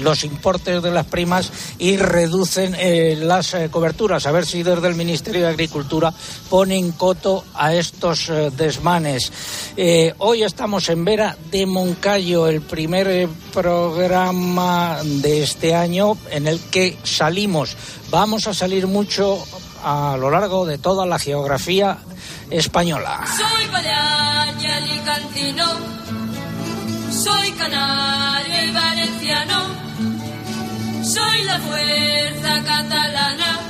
los 0.00 0.24
importes 0.24 0.82
de 0.82 0.90
las 0.90 1.06
primas 1.06 1.50
y 1.78 1.96
reducen 1.96 2.76
las 3.26 3.56
coberturas. 3.70 4.26
A 4.26 4.32
ver 4.32 4.44
si 4.44 4.62
desde 4.62 4.86
el 4.86 4.96
Ministerio 4.96 5.42
de 5.42 5.48
Agricultura 5.48 6.12
ponen 6.50 6.92
coto 6.92 7.44
a 7.54 7.74
estos 7.74 8.30
desmanes. 8.54 9.32
hoy 10.18 10.42
estamos 10.42 10.90
en 10.90 11.06
Vera 11.06 11.36
de 11.50 11.64
Moncayo, 11.64 12.48
el 12.48 12.60
primer 12.60 13.08
eh, 13.08 13.28
programa 13.52 15.00
de 15.02 15.42
este 15.42 15.74
año 15.74 16.16
en 16.30 16.46
el 16.46 16.60
que 16.70 16.96
salimos. 17.02 17.76
Vamos 18.10 18.46
a 18.46 18.54
salir 18.54 18.86
mucho 18.86 19.42
a 19.82 20.16
lo 20.18 20.30
largo 20.30 20.66
de 20.66 20.78
toda 20.78 21.06
la 21.06 21.18
geografía 21.18 21.98
española. 22.50 23.24
Soy 23.26 23.66
balear 23.68 24.54
y 24.60 24.66
alicantino, 24.66 25.66
soy 27.10 27.52
canario 27.52 28.64
y 28.64 28.70
valenciano, 28.72 29.66
soy 31.02 31.42
la 31.44 31.58
fuerza 31.58 32.64
catalana. 32.64 33.67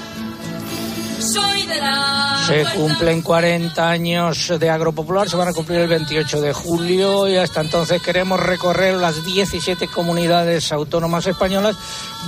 Soy 1.21 1.67
de 1.67 1.81
la 1.81 2.45
Se 2.47 2.65
cumplen 2.77 3.23
40 3.23 3.89
años 3.89 4.53
de 4.59 4.71
Agropopular, 4.71 5.29
se 5.29 5.37
van 5.37 5.49
a 5.49 5.53
cumplir 5.53 5.81
el 5.81 5.89
28 5.89 6.41
de 6.41 6.53
julio 6.53 7.29
y 7.29 7.37
hasta 7.37 7.61
entonces 7.61 8.01
queremos 8.01 8.39
recorrer 8.39 8.95
las 8.95 9.25
17 9.25 9.89
comunidades 9.89 10.71
autónomas 10.71 11.27
españolas 11.27 11.77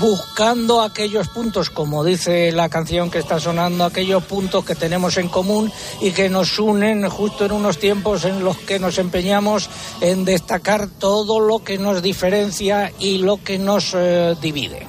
buscando 0.00 0.82
aquellos 0.82 1.28
puntos, 1.28 1.70
como 1.70 2.04
dice 2.04 2.50
la 2.52 2.68
canción 2.68 3.10
que 3.10 3.18
está 3.18 3.38
sonando, 3.38 3.84
aquellos 3.84 4.24
puntos 4.24 4.64
que 4.64 4.74
tenemos 4.74 5.16
en 5.18 5.28
común 5.28 5.72
y 6.00 6.10
que 6.10 6.28
nos 6.28 6.58
unen 6.58 7.08
justo 7.08 7.46
en 7.46 7.52
unos 7.52 7.78
tiempos 7.78 8.24
en 8.24 8.42
los 8.42 8.56
que 8.56 8.78
nos 8.78 8.98
empeñamos 8.98 9.70
en 10.00 10.24
destacar 10.24 10.88
todo 10.88 11.38
lo 11.38 11.62
que 11.62 11.78
nos 11.78 12.02
diferencia 12.02 12.92
y 12.98 13.18
lo 13.18 13.42
que 13.42 13.58
nos 13.58 13.94
eh, 13.94 14.34
divide. 14.40 14.86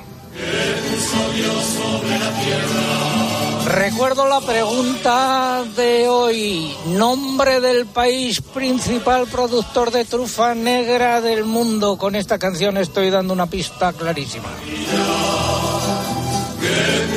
Recuerdo 3.66 4.28
la 4.28 4.42
pregunta 4.42 5.64
de 5.76 6.08
hoy. 6.08 6.76
Nombre 6.88 7.62
del 7.62 7.86
país 7.86 8.42
principal 8.42 9.28
productor 9.28 9.92
de 9.92 10.06
trufa 10.06 10.56
negra 10.56 11.22
del 11.22 11.46
mundo. 11.46 11.98
Con 11.98 12.16
esta 12.16 12.38
canción 12.38 12.78
estoy 12.78 13.10
dando 13.10 13.34
una 13.34 13.48
pista 13.48 13.94
clarísima. 13.94 14.50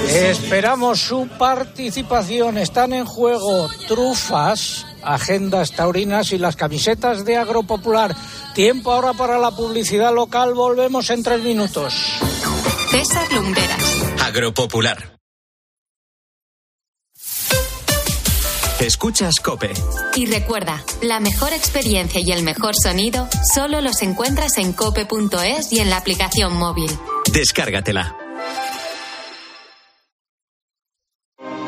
Esperamos 0.08 1.00
su 1.00 1.28
participación. 1.38 2.58
Están 2.58 2.92
en 2.92 3.04
juego 3.04 3.68
trufas, 3.88 4.86
agendas 5.02 5.72
taurinas 5.72 6.32
y 6.32 6.38
las 6.38 6.56
camisetas 6.56 7.24
de 7.24 7.36
Agropopular. 7.36 8.14
Tiempo 8.54 8.92
ahora 8.92 9.12
para 9.12 9.38
la 9.38 9.50
publicidad 9.50 10.14
local. 10.14 10.54
Volvemos 10.54 11.10
en 11.10 11.22
tres 11.22 11.42
minutos. 11.42 11.94
César 12.90 13.32
Lumberas. 13.32 13.82
Agropopular. 14.24 15.13
Escuchas 18.80 19.36
Cope. 19.36 19.72
Y 20.16 20.26
recuerda, 20.26 20.84
la 21.00 21.20
mejor 21.20 21.52
experiencia 21.52 22.20
y 22.20 22.32
el 22.32 22.42
mejor 22.42 22.72
sonido 22.74 23.28
solo 23.54 23.80
los 23.80 24.02
encuentras 24.02 24.58
en 24.58 24.72
cope.es 24.72 25.72
y 25.72 25.78
en 25.78 25.90
la 25.90 25.96
aplicación 25.96 26.56
móvil. 26.56 26.90
Descárgatela. 27.32 28.16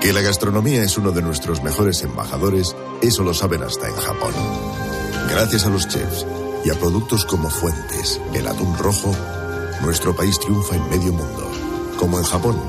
Que 0.01 0.13
la 0.13 0.21
gastronomía 0.21 0.83
es 0.83 0.99
uno 0.99 1.13
de 1.13 1.23
nuestros 1.23 1.63
mejores 1.63 2.03
embajadores, 2.03 2.77
eso 3.03 3.23
lo 3.23 3.35
saben 3.35 3.63
hasta 3.63 3.89
en 3.89 3.97
Japón. 3.97 4.35
Gracias 5.31 5.65
a 5.65 5.71
los 5.71 5.89
chefs 5.89 6.27
y 6.65 6.71
a 6.71 6.75
productos 6.75 7.25
como 7.25 7.51
Fuentes, 7.51 8.21
el 8.35 8.47
atún 8.47 8.77
rojo, 8.79 9.15
nuestro 9.83 10.15
país 10.15 10.39
triunfa 10.39 10.77
en 10.77 10.89
medio 10.91 11.13
mundo, 11.13 11.51
como 11.99 12.19
en 12.19 12.25
Japón, 12.25 12.61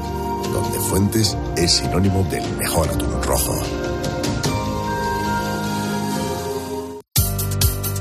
donde 0.54 0.80
Fuentes 0.80 1.36
es 1.58 1.72
sinónimo 1.74 2.24
del 2.24 2.50
mejor 2.58 2.88
atún 2.90 3.22
rojo. 3.24 3.87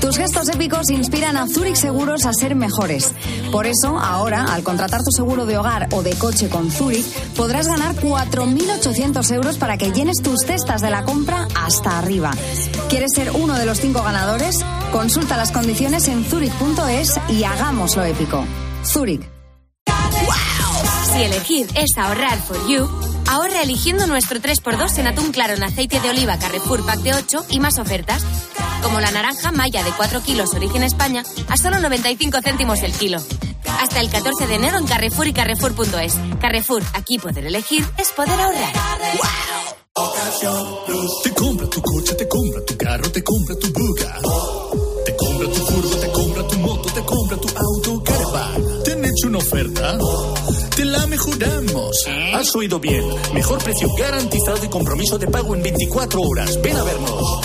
Tus 0.00 0.16
gestos 0.16 0.48
épicos 0.48 0.90
inspiran 0.90 1.36
a 1.36 1.46
Zurich 1.46 1.76
Seguros 1.76 2.26
a 2.26 2.32
ser 2.32 2.54
mejores. 2.54 3.12
Por 3.50 3.66
eso, 3.66 3.98
ahora, 3.98 4.44
al 4.52 4.62
contratar 4.62 5.00
tu 5.02 5.10
seguro 5.10 5.46
de 5.46 5.56
hogar 5.58 5.88
o 5.92 6.02
de 6.02 6.14
coche 6.14 6.48
con 6.48 6.70
Zurich, 6.70 7.06
podrás 7.34 7.68
ganar 7.68 7.94
4.800 7.94 9.30
euros 9.32 9.58
para 9.58 9.78
que 9.78 9.92
llenes 9.92 10.22
tus 10.22 10.40
cestas 10.40 10.82
de 10.82 10.90
la 10.90 11.04
compra 11.04 11.46
hasta 11.54 11.98
arriba. 11.98 12.32
¿Quieres 12.88 13.12
ser 13.14 13.30
uno 13.32 13.54
de 13.54 13.66
los 13.66 13.78
cinco 13.78 14.02
ganadores? 14.02 14.58
Consulta 14.92 15.36
las 15.36 15.52
condiciones 15.52 16.08
en 16.08 16.24
zurich.es 16.24 17.20
y 17.28 17.44
hagámoslo 17.44 18.04
épico. 18.04 18.44
Zurich. 18.84 19.22
Si 21.12 21.22
elegir 21.22 21.66
es 21.74 21.96
ahorrar 21.96 22.38
for 22.42 22.58
you, 22.68 22.86
ahorra 23.28 23.62
eligiendo 23.62 24.06
nuestro 24.06 24.38
3x2 24.38 24.98
en 24.98 25.06
atún 25.06 25.32
claro 25.32 25.54
en 25.54 25.62
aceite 25.62 25.98
de 26.00 26.10
oliva 26.10 26.38
Carrefour 26.38 26.84
Pack 26.84 26.98
de 27.00 27.14
8 27.14 27.46
y 27.50 27.60
más 27.60 27.78
ofertas. 27.78 28.22
Como 28.82 29.00
la 29.00 29.10
naranja 29.10 29.52
maya 29.52 29.82
de 29.82 29.90
4 29.92 30.22
kilos 30.22 30.54
origen 30.54 30.82
España 30.82 31.22
a 31.48 31.56
solo 31.56 31.78
95 31.80 32.38
céntimos 32.42 32.82
el 32.82 32.92
kilo. 32.92 33.18
Hasta 33.80 34.00
el 34.00 34.10
14 34.10 34.46
de 34.46 34.54
enero 34.54 34.78
en 34.78 34.86
Carrefour 34.86 35.26
y 35.26 35.32
Carrefour.es. 35.32 36.14
Carrefour, 36.40 36.82
aquí 36.94 37.18
poder 37.18 37.46
elegir 37.46 37.84
es 37.98 38.12
poder 38.12 38.40
ahorrar. 38.40 38.72
Te 41.22 41.30
compra 41.32 41.68
tu 41.68 41.80
coche, 41.80 42.14
te 42.14 42.28
compra 42.28 42.64
tu 42.66 42.76
carro, 42.76 43.10
te 43.10 43.22
compra 43.22 43.56
tu 43.56 43.72
buga. 43.72 44.18
Te 45.04 45.16
compra 45.16 45.48
tu 45.48 45.66
furgo, 45.66 45.96
te 45.96 46.12
compra 46.12 46.46
tu 46.48 46.58
moto, 46.58 46.92
te 46.92 47.00
compra 47.04 47.36
tu 47.38 47.48
auto, 47.56 48.02
caravan. 48.04 48.82
¿Te 48.84 48.92
han 48.92 49.04
hecho 49.04 49.28
una 49.28 49.38
oferta? 49.38 49.98
Te 50.74 50.84
la 50.84 51.06
mejoramos. 51.06 51.96
Has 52.34 52.54
oído 52.54 52.78
bien. 52.78 53.04
Mejor 53.32 53.62
precio 53.62 53.88
garantizado 53.98 54.64
y 54.64 54.68
compromiso 54.68 55.18
de 55.18 55.28
pago 55.28 55.54
en 55.54 55.62
24 55.62 56.20
horas. 56.20 56.60
Ven 56.60 56.76
a 56.76 56.82
vernos. 56.82 57.40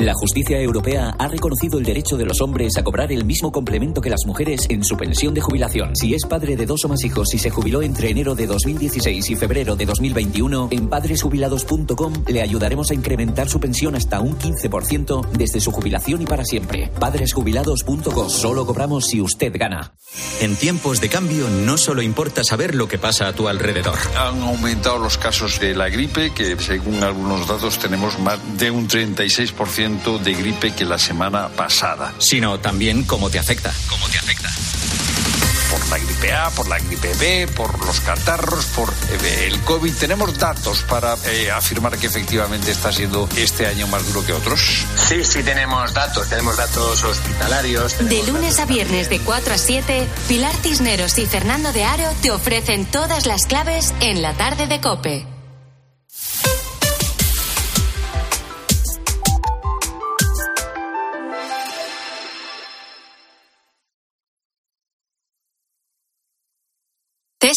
La 0.00 0.14
justicia 0.14 0.60
europea 0.60 1.12
ha 1.18 1.26
reconocido 1.26 1.76
el 1.76 1.84
derecho 1.84 2.16
de 2.16 2.24
los 2.24 2.40
hombres 2.40 2.76
a 2.76 2.84
cobrar 2.84 3.10
el 3.10 3.24
mismo 3.24 3.50
complemento 3.50 4.00
que 4.00 4.08
las 4.10 4.26
mujeres 4.26 4.60
en 4.68 4.84
su 4.84 4.96
pensión 4.96 5.34
de 5.34 5.40
jubilación. 5.40 5.96
Si 5.96 6.14
es 6.14 6.24
padre 6.24 6.54
de 6.54 6.66
dos 6.66 6.84
o 6.84 6.88
más 6.88 7.02
hijos 7.02 7.34
y 7.34 7.38
se 7.40 7.50
jubiló 7.50 7.82
entre 7.82 8.10
enero 8.10 8.36
de 8.36 8.46
2016 8.46 9.30
y 9.30 9.34
febrero 9.34 9.74
de 9.74 9.86
2021, 9.86 10.68
en 10.70 10.88
padresjubilados.com 10.88 12.12
le 12.28 12.42
ayudaremos 12.42 12.92
a 12.92 12.94
incrementar 12.94 13.48
su 13.48 13.58
pensión 13.58 13.96
hasta 13.96 14.20
un 14.20 14.38
15% 14.38 15.30
desde 15.30 15.60
su 15.60 15.72
jubilación 15.72 16.22
y 16.22 16.26
para 16.26 16.44
siempre. 16.44 16.92
Padresjubilados.com. 17.00 18.30
Solo 18.30 18.66
cobramos 18.66 19.08
si 19.08 19.20
usted 19.20 19.52
gana. 19.58 19.94
En 20.40 20.54
tiempos 20.54 21.00
de 21.00 21.08
cambio 21.08 21.48
no 21.50 21.76
solo 21.76 22.02
importa 22.02 22.44
saber 22.44 22.76
lo 22.76 22.86
que 22.86 22.98
pasa 22.98 23.26
a 23.26 23.32
tu 23.32 23.48
alrededor. 23.48 23.98
Han 24.16 24.42
aumentado 24.42 24.98
los 24.98 25.18
casos 25.18 25.58
de 25.58 25.74
la 25.74 25.88
gripe, 25.88 26.32
que 26.32 26.56
según 26.60 27.02
algunos 27.02 27.48
datos 27.48 27.80
tenemos 27.80 28.16
más 28.20 28.38
de 28.58 28.70
un 28.70 28.88
36% 28.88 29.87
de 29.88 30.34
gripe 30.34 30.74
que 30.74 30.84
la 30.84 30.98
semana 30.98 31.48
pasada. 31.48 32.12
Sino 32.18 32.60
también 32.60 33.04
cómo 33.04 33.30
te 33.30 33.38
afecta. 33.38 33.72
¿Cómo 33.88 34.06
te 34.08 34.18
afecta? 34.18 34.50
Por 35.70 35.88
la 35.88 35.98
gripe 35.98 36.32
A, 36.34 36.50
por 36.50 36.68
la 36.68 36.78
gripe 36.78 37.12
B, 37.14 37.48
por 37.56 37.84
los 37.86 38.00
catarros, 38.00 38.66
por 38.66 38.90
eh, 38.90 39.46
el 39.46 39.60
COVID. 39.60 39.94
Tenemos 39.94 40.36
datos 40.38 40.82
para 40.82 41.16
eh, 41.24 41.50
afirmar 41.50 41.96
que 41.96 42.06
efectivamente 42.06 42.70
está 42.70 42.92
siendo 42.92 43.28
este 43.36 43.66
año 43.66 43.86
más 43.86 44.06
duro 44.06 44.24
que 44.26 44.34
otros. 44.34 44.86
Sí, 44.96 45.24
sí 45.24 45.42
tenemos 45.42 45.94
datos, 45.94 46.28
tenemos 46.28 46.56
datos 46.58 47.02
hospitalarios. 47.02 47.96
De 48.06 48.22
lunes 48.26 48.58
a 48.58 48.66
viernes 48.66 49.08
de 49.08 49.20
4 49.20 49.54
a 49.54 49.58
7, 49.58 50.06
Pilar 50.28 50.54
Cisneros 50.62 51.18
y 51.18 51.26
Fernando 51.26 51.72
de 51.72 51.84
Aro 51.84 52.10
te 52.20 52.30
ofrecen 52.30 52.84
todas 52.84 53.26
las 53.26 53.46
claves 53.46 53.94
en 54.00 54.20
la 54.20 54.34
tarde 54.34 54.66
de 54.66 54.80
Cope. 54.80 55.37